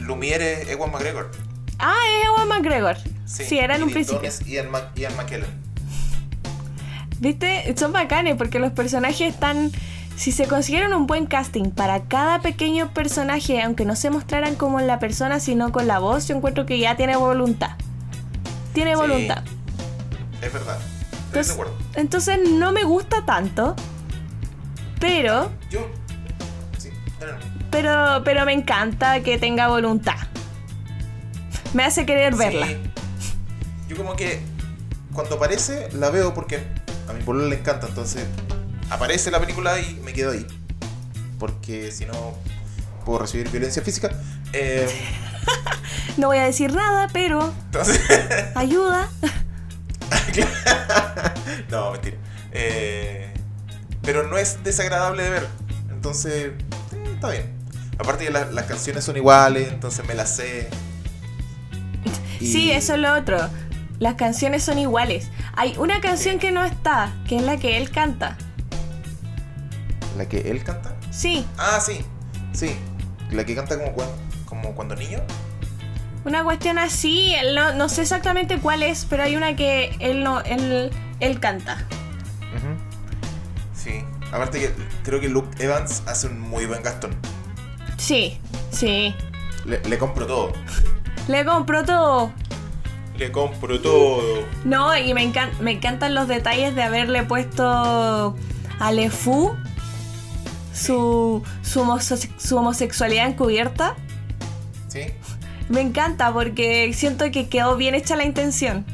[0.00, 1.30] Lumière es Ewan McGregor.
[1.78, 2.96] Ah, es Ewan McGregor.
[3.28, 4.30] Sí, era en y un principio.
[4.46, 5.50] Y Ian, Mac- Ian McKellen.
[7.20, 7.74] ¿Viste?
[7.76, 9.70] Son bacanes porque los personajes están...
[10.16, 14.80] Si se consiguieron un buen casting para cada pequeño personaje, aunque no se mostraran como
[14.80, 17.70] la persona, sino con la voz, yo encuentro que ya tiene voluntad.
[18.72, 18.96] Tiene Sí.
[18.96, 19.44] voluntad.
[20.42, 20.78] Es verdad.
[20.78, 21.74] De Entonces, acuerdo.
[21.94, 23.76] entonces no me gusta tanto,
[24.98, 25.86] pero, Yo.
[26.78, 26.88] Sí,
[27.20, 27.26] no.
[27.70, 30.16] pero, pero me encanta que tenga voluntad.
[31.74, 32.66] Me hace querer verla.
[33.88, 34.40] Yo como que
[35.12, 36.60] cuando aparece la veo porque
[37.08, 38.24] a mi pueblo le encanta, entonces
[38.90, 40.46] aparece la película y me quedo ahí.
[41.38, 42.34] Porque si no
[43.04, 44.10] puedo recibir violencia física.
[44.52, 44.88] Eh,
[46.16, 48.00] No voy a decir nada, pero entonces...
[48.54, 49.08] ayuda.
[51.70, 52.16] no, mentira.
[52.52, 53.32] Eh,
[54.02, 55.46] pero no es desagradable de ver.
[55.90, 56.52] Entonces, eh,
[57.14, 57.52] está bien.
[57.98, 60.68] Aparte que la- las canciones son iguales, entonces me las sé.
[62.40, 63.38] Y- Sí, eso es lo otro.
[63.98, 65.30] Las canciones son iguales.
[65.56, 68.36] Hay una canción que no está, que es la que él canta.
[70.16, 70.94] ¿La que él canta?
[71.10, 72.04] Sí, Ah, sí.
[72.52, 72.76] Sí.
[73.30, 74.08] La que canta como, cuan-
[74.46, 75.18] como cuando niño.
[76.24, 80.22] una cuestión así, él no, no sé exactamente cuál es, pero hay una que él
[80.22, 81.78] no, él, él canta.
[83.74, 84.04] Sí.
[84.32, 87.16] Aparte que creo que Luke Evans hace un muy buen Gastón.
[87.96, 88.38] Sí,
[88.70, 89.14] sí.
[89.64, 90.52] Le, le compro todo.
[91.28, 92.32] Le compro todo.
[93.18, 94.44] Le compro todo.
[94.64, 97.64] No, y me, encan- me encantan los detalles de haberle puesto
[98.78, 99.56] a LeFou
[100.72, 103.96] su, su, homose- su homosexualidad encubierta.
[104.88, 105.00] Sí.
[105.68, 108.86] Me encanta porque siento que quedó bien hecha la intención.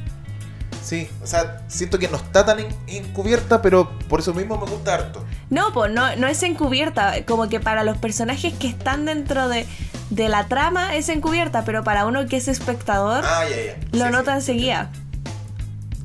[0.83, 1.09] Sí.
[1.23, 4.95] O sea, siento que no está tan en- encubierta, pero por eso mismo me gusta
[4.95, 5.25] harto.
[5.51, 9.67] No, pues no, no es encubierta, como que para los personajes que están dentro de,
[10.11, 13.45] de la trama es encubierta, pero para uno que es espectador Ah,
[13.93, 14.37] lo Sí, nota sí.
[14.53, 14.91] enseguida.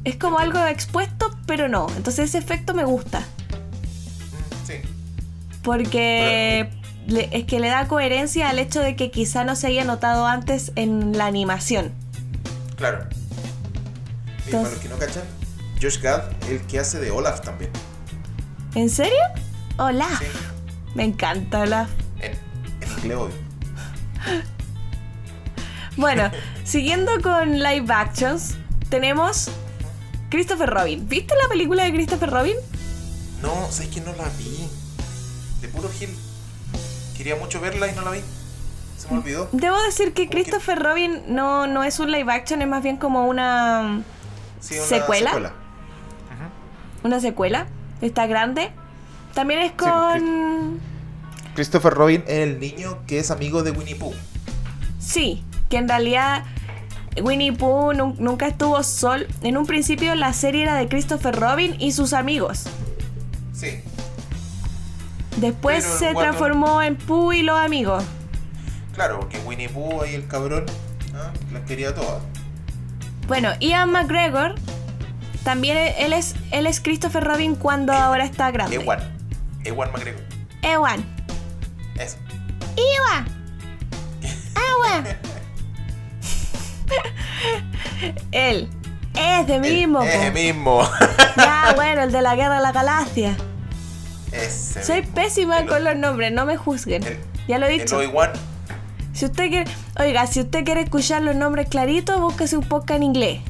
[0.05, 1.88] Es como algo expuesto, pero no.
[1.97, 4.73] Entonces ese efecto me gusta, Mm, Sí.
[5.63, 6.69] porque
[7.07, 10.25] le- es que le da coherencia al hecho de que quizá no se haya notado
[10.25, 11.91] antes en la animación.
[12.77, 13.05] Claro.
[14.47, 15.23] Y Entonces- para los que no cachan,
[15.81, 17.71] Josh Gad, el que hace de Olaf también.
[18.75, 19.19] ¿En serio?
[19.77, 20.07] Hola.
[20.19, 20.25] Sí.
[20.95, 21.89] Me encanta Olaf.
[22.21, 22.31] En,
[22.81, 23.35] en inglés, obvio.
[25.98, 26.32] Bueno,
[26.63, 28.56] siguiendo con live actions,
[28.89, 29.50] tenemos
[30.30, 31.08] Christopher Robin.
[31.10, 32.56] ¿Viste la película de Christopher Robin?
[33.42, 34.70] No, sabes que no la vi.
[35.62, 36.10] De puro Gil.
[37.18, 38.22] Quería mucho verla y no la vi.
[38.98, 39.50] Se me olvidó.
[39.52, 40.30] Debo decir que.
[40.30, 44.02] Christopher Robin no, no es un live action, es más bien como una,
[44.60, 45.54] Sí, una ¿Secuela?
[47.04, 47.68] Una secuela.
[48.02, 48.72] Está grande.
[49.34, 50.80] También es con...
[51.60, 54.13] Christopher Robin es el niño que es amigo de Winnie Pooh.
[54.98, 56.45] Sí, que en realidad
[57.22, 59.28] Winnie Pooh nu- nunca estuvo sol.
[59.41, 62.63] En un principio la serie era de Christopher Robin y sus amigos.
[63.54, 63.82] Sí.
[65.36, 68.06] Después Pero se transformó en Pooh y los amigos.
[68.93, 70.63] Claro, porque Winnie Pooh ahí el cabrón
[71.52, 72.22] las quería todas.
[73.28, 74.56] Bueno, Ian McGregor
[75.43, 78.78] también e- él es él es Christopher Robin cuando ahora está grande.
[78.78, 79.00] Ewan.
[79.65, 80.22] Ewan McGregor.
[80.62, 81.18] Ewan.
[81.99, 82.17] Eso.
[82.75, 83.25] Ewan.
[84.55, 85.07] Ewan.
[88.31, 88.69] Él.
[89.15, 90.01] Ese mismo.
[90.03, 90.33] Ese po.
[90.33, 90.81] mismo.
[91.38, 93.35] Ya, bueno, el de la guerra de la galaxia.
[94.31, 95.15] Ese Soy mismo.
[95.15, 97.03] pésima El- con los nombres, no me juzguen.
[97.03, 97.97] el- ya lo he El dicho.
[97.97, 98.31] Obi-Wan.
[99.13, 103.03] Si usted quiere, oiga, si usted quiere escuchar los nombres claritos, búsquese un podcast en
[103.03, 103.41] inglés.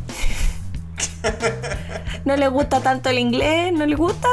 [2.25, 3.71] ¿No le gusta tanto el inglés?
[3.73, 4.27] ¿No le gusta?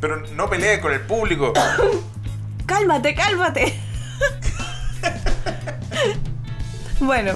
[0.00, 1.52] Pero no pelee con el público.
[2.66, 3.78] Cálmate, cálmate.
[7.00, 7.32] bueno,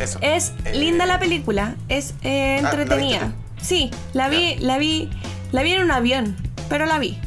[0.00, 0.18] Eso.
[0.20, 3.32] es Eh, linda la película, es eh, Ah, ¿la entretenida.
[3.60, 5.10] sí, la vi, la vi,
[5.52, 6.36] la vi en un avión,
[6.68, 7.18] pero la vi.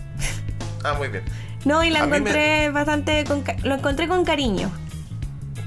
[0.84, 1.24] Ah, muy bien.
[1.66, 4.72] No, y la A mí me- encontré bastante, con lo encontré con cariño.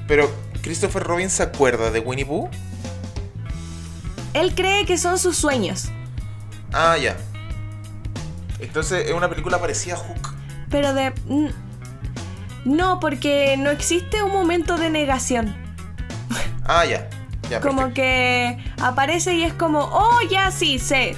[0.07, 2.49] Pero, ¿Christopher Robin se acuerda de Winnie Pooh?
[4.33, 5.89] Él cree que son sus sueños,
[6.75, 7.15] Ah, ya.
[8.59, 10.32] Entonces, es una película parecida a Hook.
[10.73, 11.13] Pero de...
[12.65, 15.55] No, porque no existe un momento de negación.
[16.65, 17.07] Ah, ya.
[17.49, 17.95] Ya, como perfecto.
[17.95, 21.15] que aparece y es como, oh, ya sí, sé.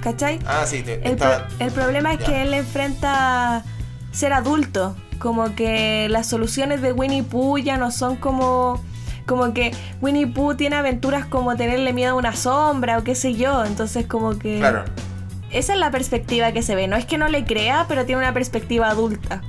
[0.00, 0.38] ¿Cachai?
[0.46, 2.26] Ah, sí, te- El, está- pro- el problema es ya.
[2.26, 3.64] que él enfrenta
[4.12, 4.96] ser adulto.
[5.18, 8.80] Como que las soluciones de Winnie Pooh ya no son como.
[9.26, 13.34] Como que Winnie Pooh tiene aventuras como tenerle miedo a una sombra o qué sé
[13.34, 13.64] yo.
[13.64, 14.58] Entonces, como que.
[14.60, 14.84] Claro.
[15.50, 16.88] Esa es la perspectiva que se ve.
[16.88, 19.42] No es que no le crea, pero tiene una perspectiva adulta.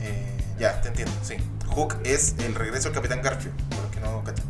[0.00, 1.34] Eh, ya, te entiendo, sí.
[1.74, 4.44] Hook es el regreso del Capitán Garfio, por los que no cachan.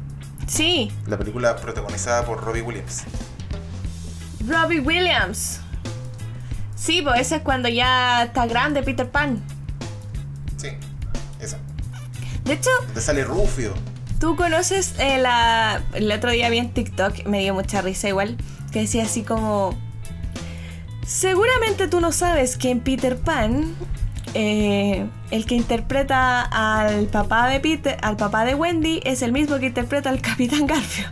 [0.46, 3.04] Sí, La película protagonizada por Robbie Williams.
[4.46, 5.60] Robbie Williams.
[6.74, 9.40] Sí, pues ese es cuando ya está grande Peter Pan.
[10.56, 10.68] Sí,
[11.40, 11.58] esa.
[12.44, 13.72] De hecho, Donde sale Rufio.
[14.22, 15.82] Tú conoces eh, la...
[15.94, 18.36] El otro día vi en TikTok, me dio mucha risa igual,
[18.70, 19.76] que decía así como...
[21.04, 23.74] Seguramente tú no sabes que en Peter Pan,
[24.34, 29.58] eh, el que interpreta al papá de Peter, al papá de Wendy, es el mismo
[29.58, 31.06] que interpreta al Capitán Garfio.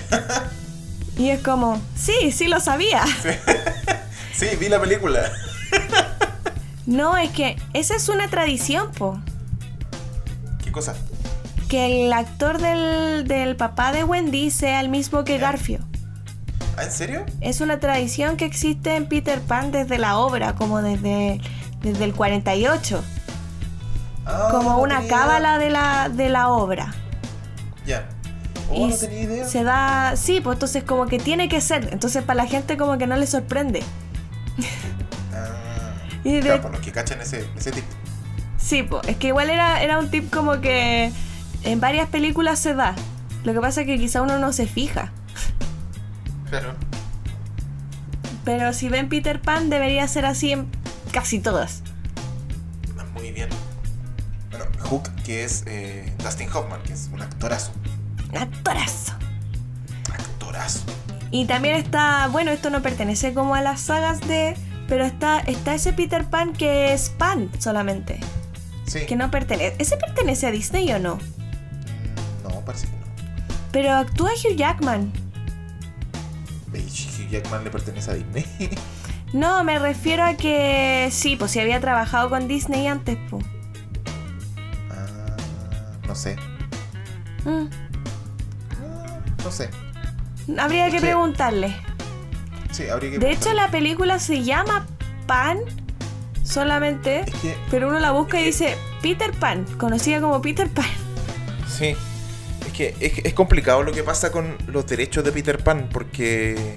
[1.18, 3.04] y es como, sí, sí lo sabía.
[4.32, 5.30] Sí, vi la película.
[6.86, 9.20] No, es que esa es una tradición, po.
[10.64, 10.96] ¿Qué cosa?
[11.72, 15.38] Que el actor del, del papá de Wendy sea el mismo que.
[15.38, 15.78] Garfio.
[16.76, 17.24] ¿Ah, en serio?
[17.40, 21.40] Es una tradición que existe en Peter Pan desde la obra, como desde,
[21.80, 23.02] desde el 48.
[24.26, 25.08] Ah, como no una idea.
[25.16, 26.92] cábala de la, de la obra.
[27.86, 28.06] Ya.
[28.70, 29.44] Oh, Y no tenía idea.
[29.46, 30.12] Se da.
[30.16, 31.88] Sí, pues entonces como que tiene que ser.
[31.90, 33.82] Entonces para la gente como que no le sorprende.
[35.34, 37.88] Ah, Y de- claro, para los que cachan ese, ese tipo.
[38.58, 41.10] Sí, pues es que igual era, era un tip como que
[41.64, 42.94] en varias películas se da.
[43.44, 45.12] Lo que pasa es que quizá uno no se fija.
[46.48, 46.74] Claro.
[48.44, 50.68] Pero si ven Peter Pan debería ser así en
[51.12, 51.82] casi todas.
[53.14, 53.48] Muy bien.
[54.50, 57.72] Bueno, Hook, que es eh, Dustin Hoffman, que es un actorazo.
[58.38, 59.12] Actorazo.
[60.12, 60.80] Actorazo.
[61.30, 64.54] Y también está, bueno, esto no pertenece como a las sagas de,
[64.88, 68.20] pero está, está ese Peter Pan que es Pan solamente,
[68.86, 69.06] Sí.
[69.06, 69.76] que no pertenece.
[69.78, 71.18] ¿Ese pertenece a Disney o no?
[72.62, 73.02] No, parece que no.
[73.72, 75.12] Pero actúa Hugh Jackman.
[76.72, 78.46] Hugh Jackman le pertenece a Disney.
[79.32, 83.42] No, me refiero a que sí, pues si había trabajado con Disney antes, pues.
[84.90, 85.36] ah,
[86.06, 86.36] no sé.
[87.46, 87.64] Mm,
[88.84, 89.70] Ah, no sé.
[90.58, 91.06] habría que Sí.
[91.06, 91.74] preguntarle.
[92.72, 94.86] Sí, habría que De hecho, la película se llama
[95.26, 95.60] Pan
[96.44, 97.56] solamente, Es que.
[97.70, 100.84] pero uno la busca y dice Peter Pan, conocida como Peter Pan.
[101.66, 101.96] Sí.
[102.72, 106.76] Es que es, es complicado lo que pasa con los derechos de Peter Pan porque.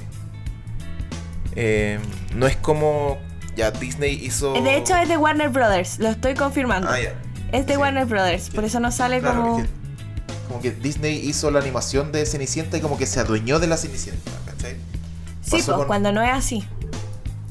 [1.56, 2.00] eh,
[2.34, 3.18] no es como.
[3.56, 4.54] Ya Disney hizo.
[4.62, 6.90] De hecho, es de Warner Brothers, lo estoy confirmando.
[6.90, 6.98] Ah.
[7.52, 7.80] Es de Sí.
[7.80, 9.58] Warner Brothers, por eso no sale Claro, como.
[9.58, 9.66] que,
[10.50, 13.78] como que Disney hizo la animación de Cenicienta y como que se adueñó de la
[13.78, 14.74] Cenicienta, ¿cachai?
[15.42, 16.68] Sí, pues con- cuando no es así.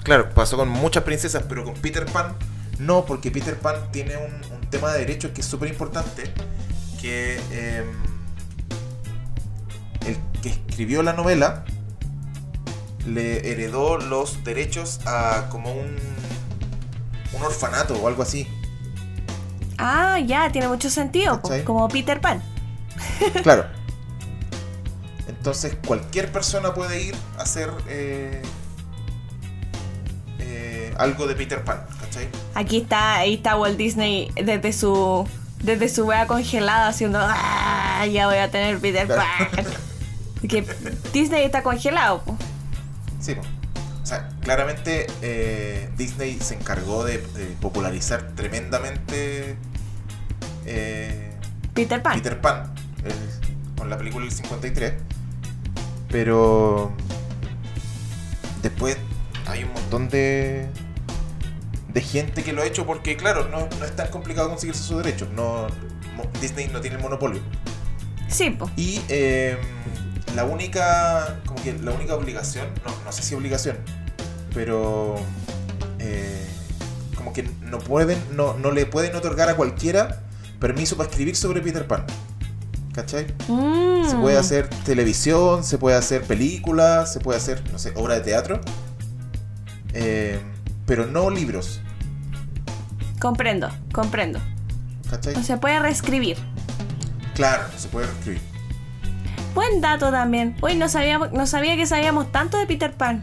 [0.03, 2.35] Claro, pasó con muchas princesas, pero con Peter Pan
[2.79, 6.25] no, porque Peter Pan tiene un, un tema de derechos que es súper importante,
[7.01, 8.14] que eh, el
[10.45, 11.65] que escribió la novela
[13.07, 15.97] le heredó los derechos a como un,
[17.33, 18.47] un orfanato o algo así.
[19.79, 22.43] Ah, ya, tiene mucho sentido, como Peter Pan.
[23.43, 23.65] Claro.
[25.29, 28.43] Entonces cualquier persona puede ir a hacer eh,
[30.41, 32.29] eh, algo de Peter Pan, ¿cachai?
[32.55, 35.27] Aquí está, ahí está Walt Disney desde su
[35.63, 39.23] desde su wea congelada haciendo "Ah, ya voy a tener Peter Claro.
[39.55, 39.65] Pan.
[40.49, 40.63] Que
[41.13, 42.37] Disney está congelado, po.
[43.21, 43.43] Sí, po.
[44.03, 49.57] o sea, claramente eh, Disney se encargó de, de popularizar tremendamente
[50.67, 51.33] eh,
[51.73, 52.15] Peter Pan.
[52.15, 52.75] Peter Pan,
[53.05, 54.95] el- con la película del 53.
[56.09, 56.93] Pero
[58.63, 58.97] después
[59.47, 60.69] hay un montón de
[61.89, 64.99] de gente que lo ha hecho porque claro, no, no es tan complicado conseguirse sus
[65.03, 65.29] derechos.
[65.31, 65.67] No,
[66.41, 67.41] Disney no tiene el monopolio.
[68.29, 68.69] Sí, po.
[68.77, 69.57] Y eh,
[70.35, 73.77] la única como que la única obligación, no, no sé si obligación,
[74.53, 75.17] pero
[75.99, 76.47] eh,
[77.17, 80.21] como que no pueden, no, no le pueden otorgar a cualquiera
[80.59, 82.05] permiso para escribir sobre Peter Pan.
[82.93, 83.27] ¿Cachai?
[83.49, 84.09] Mm.
[84.09, 88.21] Se puede hacer televisión, se puede hacer películas, se puede hacer, no sé, obra de
[88.21, 88.61] teatro.
[89.95, 90.41] Eh,
[90.87, 91.81] pero no libros.
[93.21, 94.41] Comprendo, comprendo.
[95.11, 95.35] ¿Cachai?
[95.35, 96.37] No se puede reescribir.
[97.35, 98.54] Claro, se puede escribir.
[99.55, 100.57] Buen dato también.
[100.61, 103.23] Uy, no sabía, no sabía que sabíamos tanto de Peter Pan.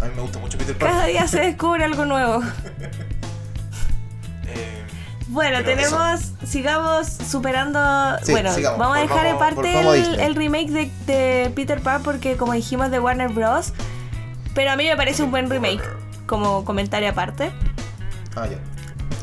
[0.00, 0.88] A mí me gusta mucho Peter Pan.
[0.90, 2.42] Cada día se descubre algo nuevo.
[4.46, 4.84] Eh,
[5.28, 7.80] Bueno, tenemos, sigamos superando.
[8.22, 8.78] Sí, bueno, sigamos.
[8.78, 9.36] vamos a dejar el,
[10.02, 10.20] Disney.
[10.24, 13.72] el remake de, de Peter Pan porque, como dijimos, de Warner Bros.
[14.54, 15.82] Pero a mí me parece un buen remake,
[16.26, 17.50] como comentario aparte.
[18.36, 18.58] ah, ya.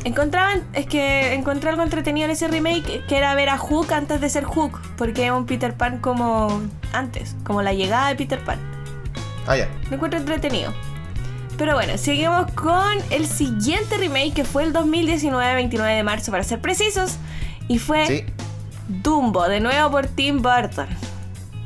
[0.03, 4.19] Encontraban, es que encontré algo entretenido en ese remake, que era ver a Hook antes
[4.19, 8.43] de ser Hook, porque es un Peter Pan como antes, como la llegada de Peter
[8.43, 8.59] Pan.
[9.45, 9.69] Ah, ya.
[9.89, 10.73] Lo encuentro entretenido.
[11.57, 16.43] Pero bueno, seguimos con el siguiente remake que fue el 2019, 29 de marzo para
[16.43, 17.17] ser precisos.
[17.67, 18.25] Y fue Sí.
[18.87, 20.87] Dumbo, de nuevo por Tim Burton.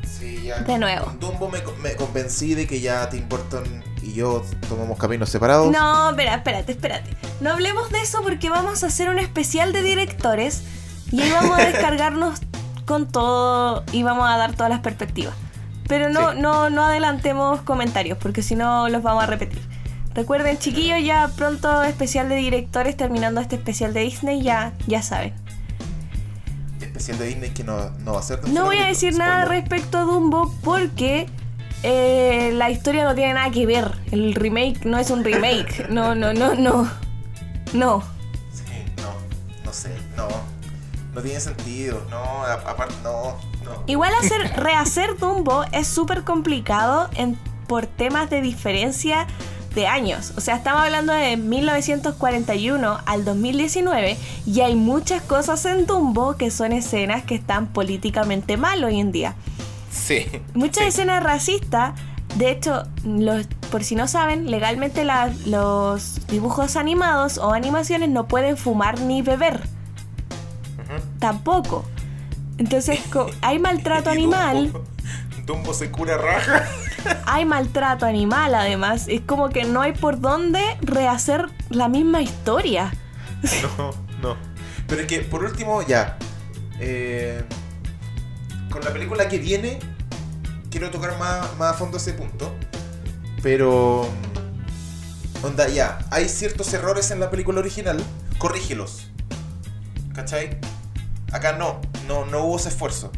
[0.06, 0.58] Sí, ya.
[0.60, 1.06] De nuevo.
[1.06, 3.64] Con Dumbo me, me convencí de que ya Tim Burton
[4.16, 5.70] yo tomamos caminos separados.
[5.70, 7.10] No, espera, espérate, espérate.
[7.40, 10.62] No hablemos de eso porque vamos a hacer un especial de directores
[11.12, 12.40] y ahí vamos a descargarnos
[12.86, 15.34] con todo y vamos a dar todas las perspectivas.
[15.88, 16.38] Pero no, Sí.
[16.40, 19.60] no, no adelantemos comentarios porque si no los vamos a repetir.
[20.14, 25.34] Recuerden, chiquillos, ya pronto especial de directores, terminando este especial de Disney, ya, ya saben.
[26.80, 29.98] Especial de Disney que no, no va a ser No voy a decir nada respecto
[29.98, 31.26] a Dumbo porque
[31.82, 33.92] eh, la historia no tiene nada que ver.
[34.10, 35.88] El remake no es un remake.
[35.88, 36.90] No, no, no, no.
[37.72, 38.02] No.
[38.52, 38.64] Sí,
[38.98, 39.12] no,
[39.64, 40.28] no sé, no.
[41.14, 43.82] No tiene sentido, no, aparte, no, no.
[43.86, 49.26] Igual hacer, rehacer Dumbo es súper complicado en, por temas de diferencia
[49.74, 50.32] de años.
[50.36, 54.16] O sea, estamos hablando de 1941 al 2019
[54.46, 59.12] y hay muchas cosas en Dumbo que son escenas que están políticamente mal hoy en
[59.12, 59.36] día.
[59.96, 60.26] Sí.
[60.54, 60.88] Muchas sí.
[60.88, 61.98] escenas racistas,
[62.36, 68.28] de hecho, los, por si no saben, legalmente la- los dibujos animados o animaciones no
[68.28, 69.60] pueden fumar ni beber.
[71.18, 71.84] Tampoco.
[72.58, 73.00] Entonces,
[73.42, 74.72] hay maltrato animal.
[74.72, 74.84] Dumbo,
[75.46, 76.64] Dumbo se cura raja.
[77.26, 79.06] hay maltrato animal además.
[79.08, 82.92] Es como que no hay por dónde rehacer la misma historia.
[83.78, 83.90] No,
[84.22, 84.36] no.
[84.86, 86.16] Pero es que, por último, ya.
[86.80, 87.44] eh,
[88.76, 89.78] con la película que viene,
[90.70, 92.54] quiero tocar más, más a fondo ese punto.
[93.42, 94.06] Pero.
[95.42, 95.98] Onda, ya.
[96.10, 97.96] Hay ciertos errores en la película original.
[98.36, 99.10] Corrígelos.
[100.14, 100.58] ¿Cachai?
[101.32, 101.80] Acá no.
[102.06, 103.10] No, no hubo ese esfuerzo.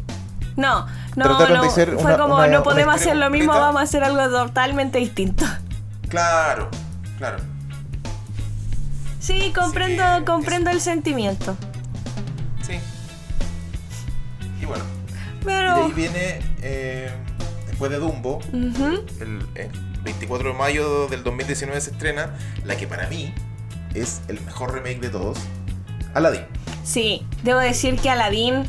[0.55, 0.87] No,
[1.17, 1.69] no, no.
[1.69, 3.65] Fue una- como una- no podemos hacer lo mismo, completa.
[3.65, 5.45] vamos a hacer algo totalmente distinto.
[6.07, 6.69] Claro,
[7.17, 7.39] claro.
[9.19, 11.57] Sí, comprendo, comprendo el sentimiento.
[12.65, 12.79] Sí.
[14.61, 14.98] Y bueno.
[15.41, 15.85] Y de Pero.
[15.85, 16.39] ahí viene.
[16.61, 17.09] eh,
[17.67, 18.39] después de Dumbo.
[18.53, 19.69] El, el
[20.03, 23.33] 24 de mayo del 2019 se estrena la que para mí
[23.93, 25.37] es el mejor remake de todos,
[26.13, 26.41] Aladdin.
[26.83, 28.63] Sí, debo decir que Aladdin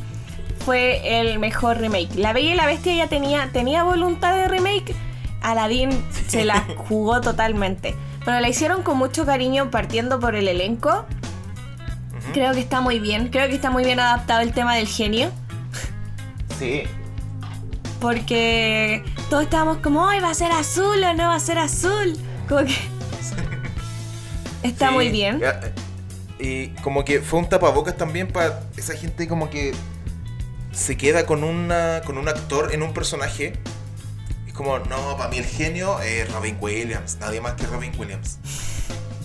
[0.65, 2.15] fue el mejor remake.
[2.17, 4.95] La Bella y la Bestia ya tenía, tenía voluntad de remake.
[5.43, 5.91] Aladdin
[6.29, 7.95] se la jugó totalmente.
[8.25, 11.07] Bueno, la hicieron con mucho cariño partiendo por el elenco.
[12.35, 13.29] Creo que está muy bien.
[13.29, 15.31] Creo que está muy bien adaptado el tema del genio.
[16.61, 16.83] Sí.
[18.01, 22.17] Porque todos estábamos como, hoy va a ser azul o no va a ser azul.
[22.49, 22.75] Como que.
[24.63, 24.95] Está Sí.
[24.95, 25.41] muy bien.
[25.43, 25.73] Eh,
[26.43, 29.73] Y como que fue un tapabocas también para esa gente como que
[30.73, 33.53] se queda con una con un actor en un personaje.
[34.47, 38.39] Es como, no, para mí el genio es Robin Williams, nadie más que Robin Williams.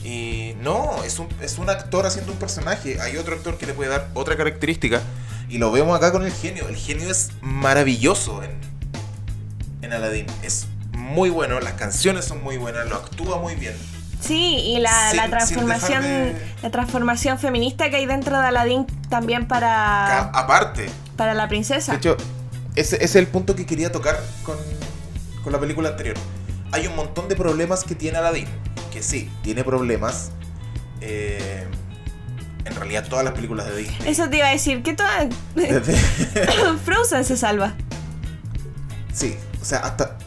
[0.03, 2.99] Y no, es un, es un actor haciendo un personaje.
[3.01, 5.01] Hay otro actor que le puede dar otra característica.
[5.49, 6.67] Y lo vemos acá con el genio.
[6.67, 8.51] El genio es maravilloso en,
[9.81, 10.25] en Aladdin.
[10.43, 13.73] Es muy bueno, las canciones son muy buenas, lo actúa muy bien.
[14.21, 18.87] Sí, y la, Sin- la transformación de- la transformación feminista que hay dentro de Aladdin
[19.09, 21.91] también Ca- para, aparte, para la princesa.
[21.91, 22.17] De hecho,
[22.75, 24.57] ese, ese es el punto que quería tocar con,
[25.43, 26.15] con la película anterior.
[26.71, 28.47] Hay un montón de problemas que tiene Aladdin.
[28.91, 30.31] Que sí, tiene problemas.
[31.01, 31.67] eh,
[32.65, 34.09] en realidad todas las películas de Disney.
[34.09, 35.27] Eso te iba a decir, que toda...
[35.55, 35.95] Desde-
[36.85, 37.73] Frozen se salva.
[39.13, 40.17] sí, o sea, hasta,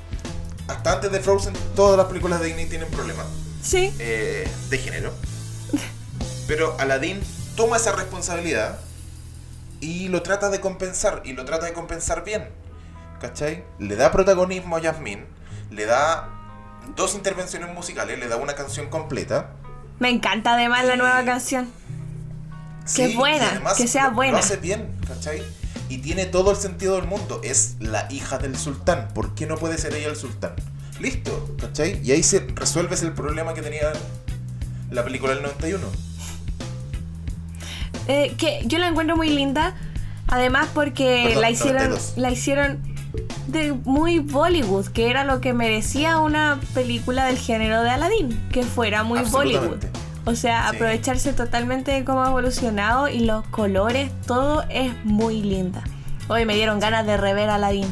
[0.69, 3.27] hasta antes de Frozen, todas las películas de Disney tienen problemas
[3.63, 3.93] Sí.
[3.99, 5.13] eh, de género.
[6.47, 7.21] Pero Aladdin
[7.57, 8.79] toma esa responsabilidad
[9.81, 12.49] y lo trata de compensar, y lo trata de compensar bien.
[13.21, 13.65] ¿Cachai?
[13.79, 15.25] Le da protagonismo a Yasmín,
[15.71, 16.29] le da
[16.97, 19.51] dos intervenciones musicales, le da una canción completa.
[19.99, 21.69] Me encanta además la nueva canción.
[22.95, 24.33] Que y buena, además que sea buena.
[24.33, 25.43] Lo hace bien, ¿cachai?
[25.89, 27.41] Y tiene todo el sentido del mundo.
[27.45, 29.09] Es la hija del sultán.
[29.15, 30.53] ¿Por qué no puede ser ella el sultán?
[31.01, 32.01] Listo, ¿cachai?
[32.03, 33.93] Y ahí se resuelves el problema que tenía
[34.91, 35.87] la película del 91.
[38.09, 39.75] Eh, que yo la encuentro muy linda.
[40.29, 42.13] Además porque Perdón, la hicieron, 92.
[42.17, 42.83] la hicieron
[43.47, 48.63] de muy Bollywood, que era lo que merecía una película del género de Aladdin, que
[48.63, 49.85] fuera muy Bollywood.
[50.29, 50.77] O sea, Sí.
[50.77, 55.83] aprovecharse totalmente de cómo ha evolucionado y los colores, todo es muy linda.
[56.29, 57.89] Hoy me dieron ganas de rever Aladdin.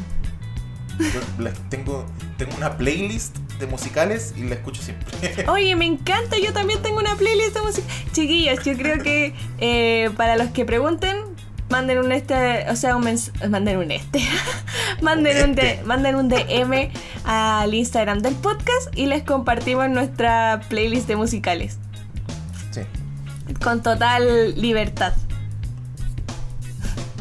[0.98, 2.04] Yo tengo,
[2.36, 5.06] tengo una playlist de musicales y la escucho siempre.
[5.48, 7.86] Oye, me encanta, yo también tengo una playlist de música.
[8.12, 11.16] Chiquillos, yo creo que eh, para los que pregunten,
[11.70, 14.20] manden un este, o sea, un mens manden un este,
[15.02, 15.84] manden, un de- este.
[15.84, 16.90] manden un DM
[17.24, 21.78] al Instagram del podcast y les compartimos nuestra playlist de musicales.
[23.62, 25.14] Con total libertad.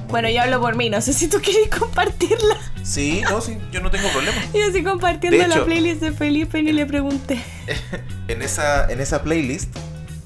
[0.10, 2.58] Bueno, yo hablo por mí, no sé si tú quieres compartirla.
[2.84, 4.38] Sí, no, sí, yo no tengo problema.
[4.54, 7.44] Yo estoy compartiendo la playlist de Felipe ni le pregunté.
[8.28, 9.76] En esa, en esa playlist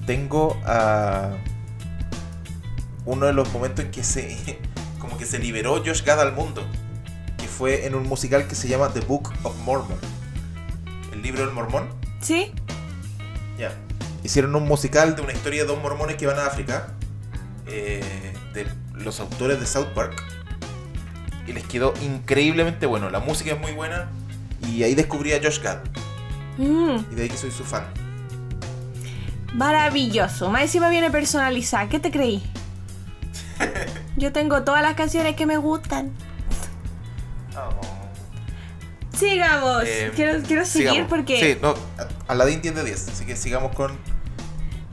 [0.06, 1.32] tengo a
[3.06, 4.38] uno de los momentos en que se
[5.00, 6.64] como que se liberó Josh Gad al mundo,
[7.38, 9.98] que fue en un musical que se llama The Book of Mormon.
[11.12, 11.90] El libro del mormón.
[12.22, 12.54] ¿Sí?
[14.24, 16.88] Hicieron un musical de una historia de dos mormones que van a África,
[17.68, 20.22] eh, de los autores de South Park,
[21.48, 23.10] y les quedó increíblemente bueno.
[23.10, 24.10] La música es muy buena,
[24.68, 25.80] y ahí descubrí a Josh Gad,
[26.58, 27.06] Mm.
[27.12, 27.86] y de ahí que soy su fan.
[29.54, 30.50] Maravilloso.
[30.52, 31.88] Más encima viene personalizada.
[31.90, 32.44] ¿Qué te creí?
[34.18, 36.12] Yo tengo todas las canciones que me gustan.
[39.18, 39.84] Sigamos.
[39.86, 41.10] Eh, quiero, quiero seguir sigamos.
[41.10, 41.74] porque, Sí, no,
[42.28, 43.98] Aladdin 10 de 10, así que sigamos con...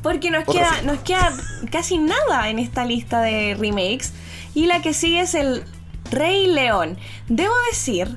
[0.03, 1.33] porque nos, queda, nos queda
[1.71, 4.13] casi nada en esta lista de remakes.
[4.55, 5.65] Y la que sigue es el
[6.11, 6.97] Rey León.
[7.29, 8.17] Debo decir,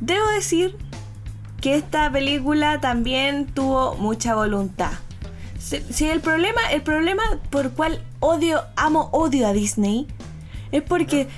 [0.00, 0.76] debo decir
[1.60, 4.92] que esta película también tuvo mucha voluntad.
[5.58, 10.06] Si, si el problema, el problema por cual odio, amo, odio a Disney,
[10.72, 11.28] es porque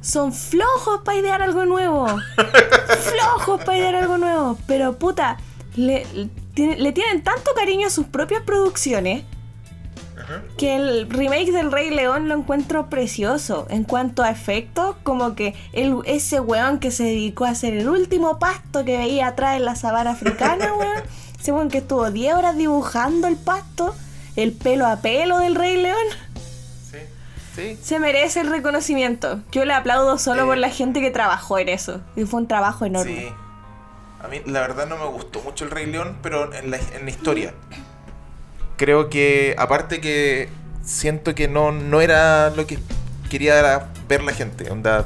[0.00, 2.06] son flojos para idear algo nuevo.
[2.36, 4.58] flojos para idear algo nuevo.
[4.66, 5.38] Pero puta,
[5.76, 6.06] le
[6.54, 9.24] tiene- le tienen tanto cariño a sus propias producciones
[10.56, 13.66] que el remake del Rey León lo encuentro precioso.
[13.68, 17.88] En cuanto a efectos, como que el, ese weón que se dedicó a hacer el
[17.88, 21.02] último pasto que veía atrás en la sabana africana, weón.
[21.38, 23.94] Ese weón que estuvo 10 horas dibujando el pasto,
[24.36, 26.06] el pelo a pelo del Rey León.
[26.90, 26.98] Sí,
[27.54, 27.78] sí.
[27.82, 29.40] Se merece el reconocimiento.
[29.52, 30.46] Yo le aplaudo solo Eh.
[30.46, 32.00] por la gente que trabajó en eso.
[32.16, 33.26] Y fue un trabajo enorme.
[33.28, 33.34] Sí.
[34.24, 37.52] A mí la verdad no me gustó mucho el Rey León, pero en la, historia.
[38.78, 40.48] Creo que, aparte que
[40.82, 42.78] siento que no, no era lo que
[43.28, 44.70] quería ver la gente.
[44.70, 45.04] Onda,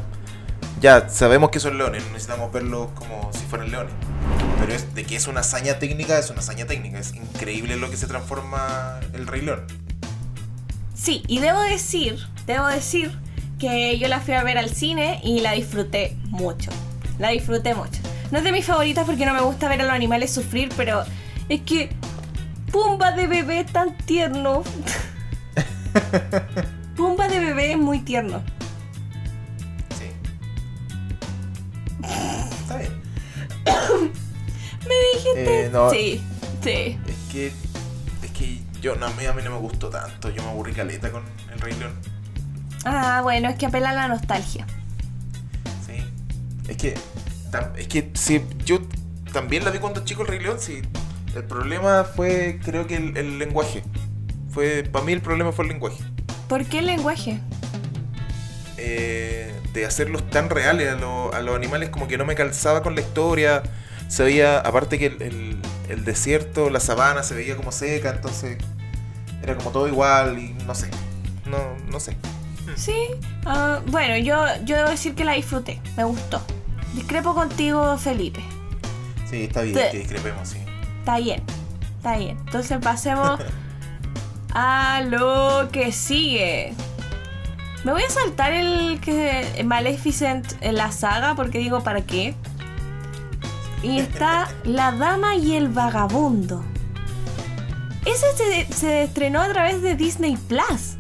[0.81, 3.93] ya sabemos que son leones, no necesitamos verlos como si fueran leones.
[4.61, 7.01] Pero es de que es una hazaña técnica, es una hazaña técnica.
[7.01, 9.67] Es increíble lo que se transforma el Rey León.
[10.95, 13.19] Sí, y debo decir, debo decir
[13.59, 16.71] que yo la fui a ver al cine y la disfruté mucho.
[17.19, 18.01] La disfruté mucho.
[18.31, 21.05] No es de mis favoritas porque no me gusta ver a los animales sufrir, pero
[21.49, 21.91] es que
[22.71, 24.63] Pumba de bebé tan tierno.
[26.97, 28.43] Pumba de bebé es muy tierno.
[29.99, 30.11] Sí.
[32.61, 33.01] Está bien.
[34.87, 35.65] Me dijiste.
[35.67, 36.21] Eh, no, Sí,
[36.63, 36.99] sí.
[37.07, 37.47] Es que.
[38.23, 40.29] Es que yo no, a, mí, a mí no me gustó tanto.
[40.31, 41.23] Yo me aburrí caleta con
[41.53, 41.95] el Rey León.
[42.85, 44.67] Ah, bueno, es que apela a la nostalgia.
[45.87, 46.05] Sí.
[46.69, 46.95] Es que.
[47.77, 48.79] Es que si yo
[49.33, 50.83] también la vi cuando chico el Rey León, sí.
[51.35, 53.83] El problema fue, creo que el, el lenguaje.
[54.51, 54.83] Fue.
[54.85, 55.99] Para mí el problema fue el lenguaje.
[56.49, 57.41] ¿Por qué el lenguaje?
[58.77, 62.83] Eh, de hacerlos tan reales a, lo- a los animales, como que no me calzaba
[62.83, 63.63] con la historia.
[64.09, 68.59] Se veía, aparte que el, el- el desierto, la sabana se veía como seca, entonces
[69.43, 70.91] era como todo igual y no sé.
[71.47, 71.59] No,
[71.91, 72.17] no sé.
[72.77, 72.95] Sí.
[73.47, 75.81] ah, bueno, yo, yo debo decir que la disfruté.
[75.97, 76.43] Me gustó.
[76.95, 78.43] Discrepo contigo, Felipe.
[79.29, 79.83] Sí, está bien Sí.
[79.93, 80.59] que discrepemos, sí.
[81.01, 81.43] Está bien.
[81.99, 82.39] Está bien.
[82.39, 83.41] Entonces pasemos
[84.55, 86.73] a lo que sigue.
[87.85, 92.35] Me voy a saltar el que Maleficent en la saga porque digo, ¿para qué?
[93.83, 96.65] Y está La Dama y el Vagabundo.
[98.05, 100.97] Ese se, se estrenó a través de Disney Plus.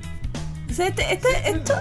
[0.68, 1.74] Este- este- esto,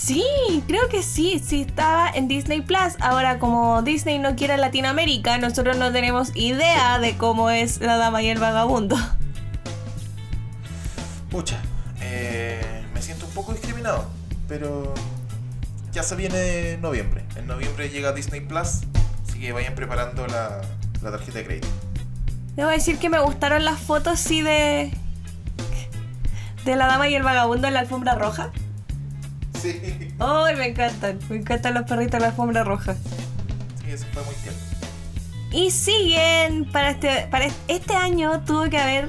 [0.00, 2.94] Sí, creo que sí, sí estaba en Disney Plus.
[3.00, 8.22] Ahora, como Disney no quiere Latinoamérica, nosotros no tenemos idea de cómo es la dama
[8.22, 8.96] y el vagabundo.
[11.30, 11.60] Pucha,
[12.00, 14.08] eh, me siento un poco discriminado,
[14.46, 14.94] pero
[15.92, 17.24] ya se viene noviembre.
[17.36, 18.82] En noviembre llega Disney Plus,
[19.28, 20.62] así que vayan preparando la,
[21.02, 21.68] la tarjeta de crédito.
[22.54, 24.92] Debo decir que me gustaron las fotos, sí, de.
[26.64, 28.52] de la dama y el vagabundo en la alfombra roja.
[29.60, 29.80] Sí,
[30.18, 31.18] ¡Ay, me encantan!
[31.28, 32.94] Me encantan los perritos en la alfombra roja.
[32.94, 34.58] sí, eso fue muy tierno.
[35.50, 39.08] Y siguen, para este, para este año tuvo que haber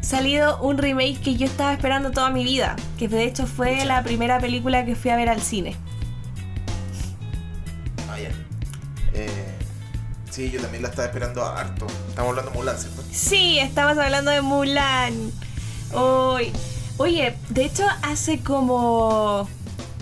[0.00, 4.02] salido un remake que yo estaba esperando toda mi vida, que de hecho fue la
[4.02, 5.76] primera película que fui a ver al cine.
[8.10, 8.30] Ah, ya.
[9.14, 9.28] Eh,
[10.30, 11.86] sí, yo también la estaba esperando harto.
[12.08, 13.02] Estamos hablando de Mulan, ¿cierto?
[13.10, 15.32] Sí, estamos hablando de Mulan.
[15.92, 16.52] Hoy.
[16.96, 19.48] Oye, de hecho hace como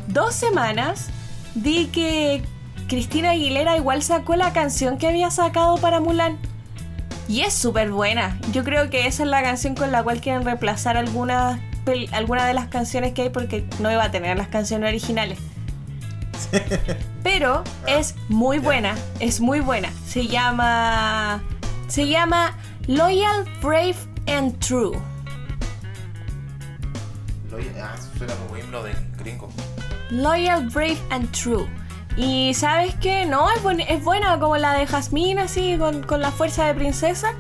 [0.09, 1.09] dos semanas
[1.55, 2.43] vi que
[2.89, 6.39] Cristina Aguilera igual sacó la canción que había sacado para Mulan.
[7.29, 8.39] Y es súper buena.
[8.53, 11.59] Yo creo que esa es la canción con la cual quieren reemplazar algunas
[12.13, 15.39] alguna de las canciones que hay porque no iba a tener las canciones originales.
[17.23, 19.89] Pero es muy buena, es muy buena.
[20.07, 21.43] Se llama
[21.89, 25.12] se llama Loyal, Brave and True.
[27.53, 29.49] Lo- ah, suena como himno de gringo.
[30.11, 31.67] Loyal, Brave and True.
[32.17, 36.21] Y sabes qué, no, es, buen- es buena como la de Jasmine, así, con, con
[36.21, 37.33] la fuerza de princesa.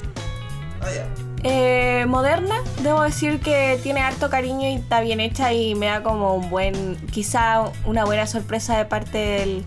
[0.80, 1.06] Ah, ya.
[1.44, 6.02] Eh, moderna, debo decir que tiene harto cariño y está bien hecha y me da
[6.02, 9.64] como un buen, quizá una buena sorpresa de parte del,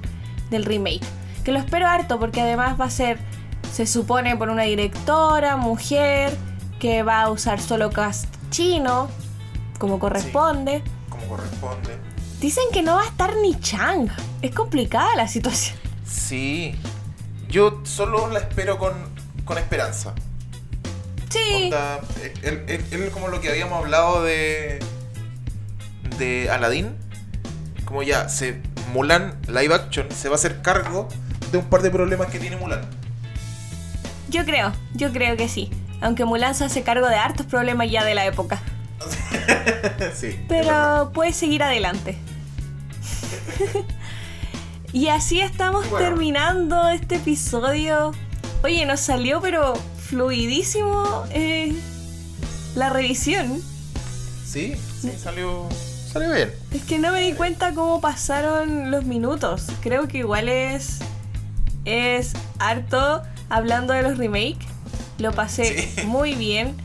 [0.50, 1.02] del remake.
[1.44, 3.20] Que lo espero harto porque además va a ser,
[3.74, 6.36] se supone, por una directora, mujer,
[6.80, 9.10] que va a usar solo cast chino,
[9.78, 10.84] como corresponde.
[11.10, 11.98] Como corresponde.
[12.40, 14.10] Dicen que no va a estar ni Chang.
[14.42, 15.78] Es complicada la situación.
[16.06, 16.76] Sí.
[17.50, 18.94] Yo solo la espero con,
[19.46, 20.14] con esperanza.
[21.30, 21.72] Sí.
[22.44, 24.80] Él, él como lo que habíamos hablado de
[26.18, 26.96] de Aladdin,
[27.86, 28.62] como ya se
[28.94, 31.08] Mulan live action se va a hacer cargo
[31.52, 32.82] de un par de problemas que tiene Mulan.
[34.30, 35.70] Yo creo, yo creo que sí.
[36.02, 38.62] Aunque Mulan se hace cargo de hartos problemas ya de la época.
[40.16, 40.40] sí.
[40.48, 42.18] Pero puedes seguir adelante.
[44.94, 46.06] y así estamos Bueno.
[46.06, 48.12] terminando este episodio.
[48.64, 49.74] Oye, nos salió pero
[50.08, 51.76] fluidísimo eh,
[52.76, 53.62] la revisión.
[54.46, 55.68] Sí, sí, salió
[56.12, 56.52] salió bien.
[56.72, 59.66] Es que no me di cuenta cómo pasaron los minutos.
[59.82, 61.00] Creo que igual es.
[61.84, 64.66] Es harto hablando de los remakes.
[65.20, 66.08] Lo pasé Sí.
[66.08, 66.76] muy bien.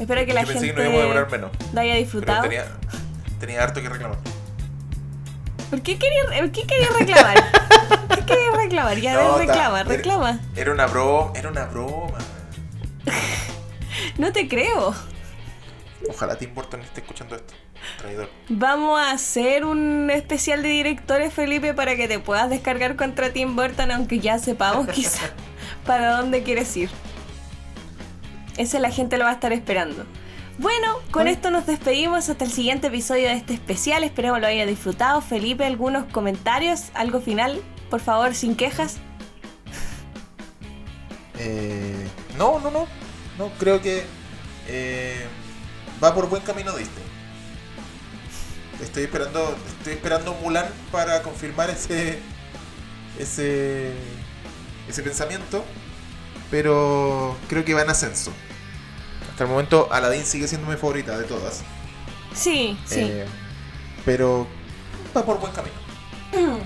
[0.00, 1.50] Espero que la Yo pensé que gente no íbamos a demorar menos.
[1.72, 2.42] lo haya Pero disfrutado.
[2.42, 2.64] tenía,
[3.38, 4.18] tenía harto que reclamar.
[5.70, 7.36] ¿Por qué quería, ¿qué quería reclamar?
[8.16, 8.96] ¿Qué quería reclamar?
[8.98, 10.40] Ya, a No, ver, ta- reclama, era- reclama.
[10.56, 12.18] Era una broma, era una broma.
[14.18, 14.94] No te creo.
[16.08, 17.54] Ojalá Tim Burton esté escuchando esto.
[17.98, 18.28] Traidor.
[18.48, 23.56] Vamos a hacer un especial de directores, Felipe, para que te puedas descargar contra Tim
[23.56, 25.30] Burton, aunque ya sepamos quizá
[25.86, 26.90] para dónde quieres ir.
[28.60, 30.04] Ese la gente lo va a estar esperando.
[30.58, 31.30] Bueno, con Oye.
[31.30, 34.04] esto nos despedimos hasta el siguiente episodio de este especial.
[34.04, 35.22] Esperemos lo haya disfrutado.
[35.22, 38.98] Felipe, algunos comentarios, algo final, por favor, sin quejas.
[41.38, 42.06] Eh,
[42.36, 42.86] no, no, no.
[43.38, 44.04] No, creo que
[44.68, 45.26] eh,
[46.04, 47.04] va por buen camino Disney.
[48.82, 52.18] Estoy esperando, estoy esperando Mulan para confirmar ese,
[53.18, 53.94] ese,
[54.86, 55.64] ese pensamiento,
[56.50, 58.34] pero creo que va en ascenso.
[59.40, 61.62] Hasta el momento Aladdin sigue siendo mi favorita de todas,
[62.34, 63.00] Sí, sí.
[63.00, 63.24] Eh,
[64.04, 64.46] pero
[65.16, 65.74] va por buen camino.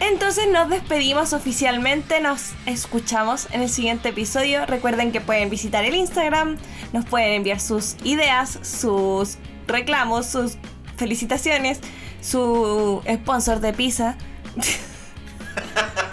[0.00, 4.64] Entonces nos despedimos oficialmente, nos escuchamos en el siguiente episodio.
[4.64, 6.56] Recuerden que pueden visitar el Instagram,
[6.94, 10.56] nos pueden enviar sus ideas, sus reclamos, sus
[10.96, 11.80] felicitaciones,
[12.22, 14.16] su sponsor de pizza.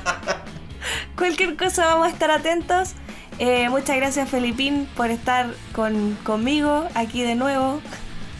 [1.15, 2.95] Cualquier cosa vamos a estar atentos.
[3.39, 7.81] Eh, muchas gracias Felipín por estar con, conmigo aquí de nuevo.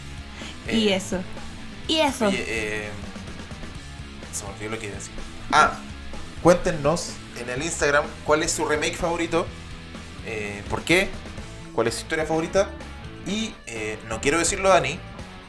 [0.68, 1.20] y Eh, eso.
[1.88, 2.28] Y eso.
[2.28, 2.88] Oye, eh,
[4.32, 5.12] se me olvidó lo que iba a decir.
[5.52, 5.72] Ah,
[6.42, 9.46] cuéntenos en el Instagram cuál es su remake favorito,
[10.70, 11.08] por qué,
[11.74, 12.70] cuál es su historia favorita
[13.26, 13.52] Y
[14.08, 14.98] no quiero decirlo a Dani,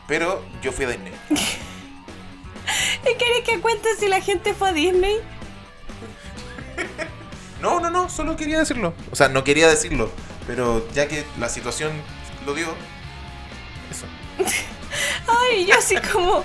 [0.07, 1.13] pero yo fui a Disney.
[1.29, 5.17] ¿Y querés que cuente si la gente fue a Disney?
[7.61, 8.93] No, no, no, solo quería decirlo.
[9.11, 10.11] O sea, no quería decirlo,
[10.47, 11.91] pero ya que la situación
[12.45, 12.67] lo dio,
[13.91, 14.05] eso.
[15.27, 16.43] Ay, yo así como.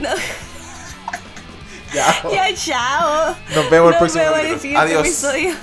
[0.00, 0.08] No,
[1.92, 2.22] Ya.
[2.30, 3.36] ya, chao.
[3.54, 4.60] Nos vemos el Nos próximo vemos el capítulo.
[4.60, 5.06] siguiente Adiós.
[5.06, 5.54] episodio.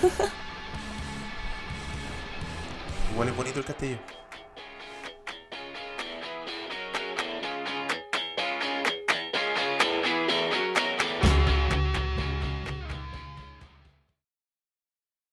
[3.13, 3.97] Igual es bonito el castillo.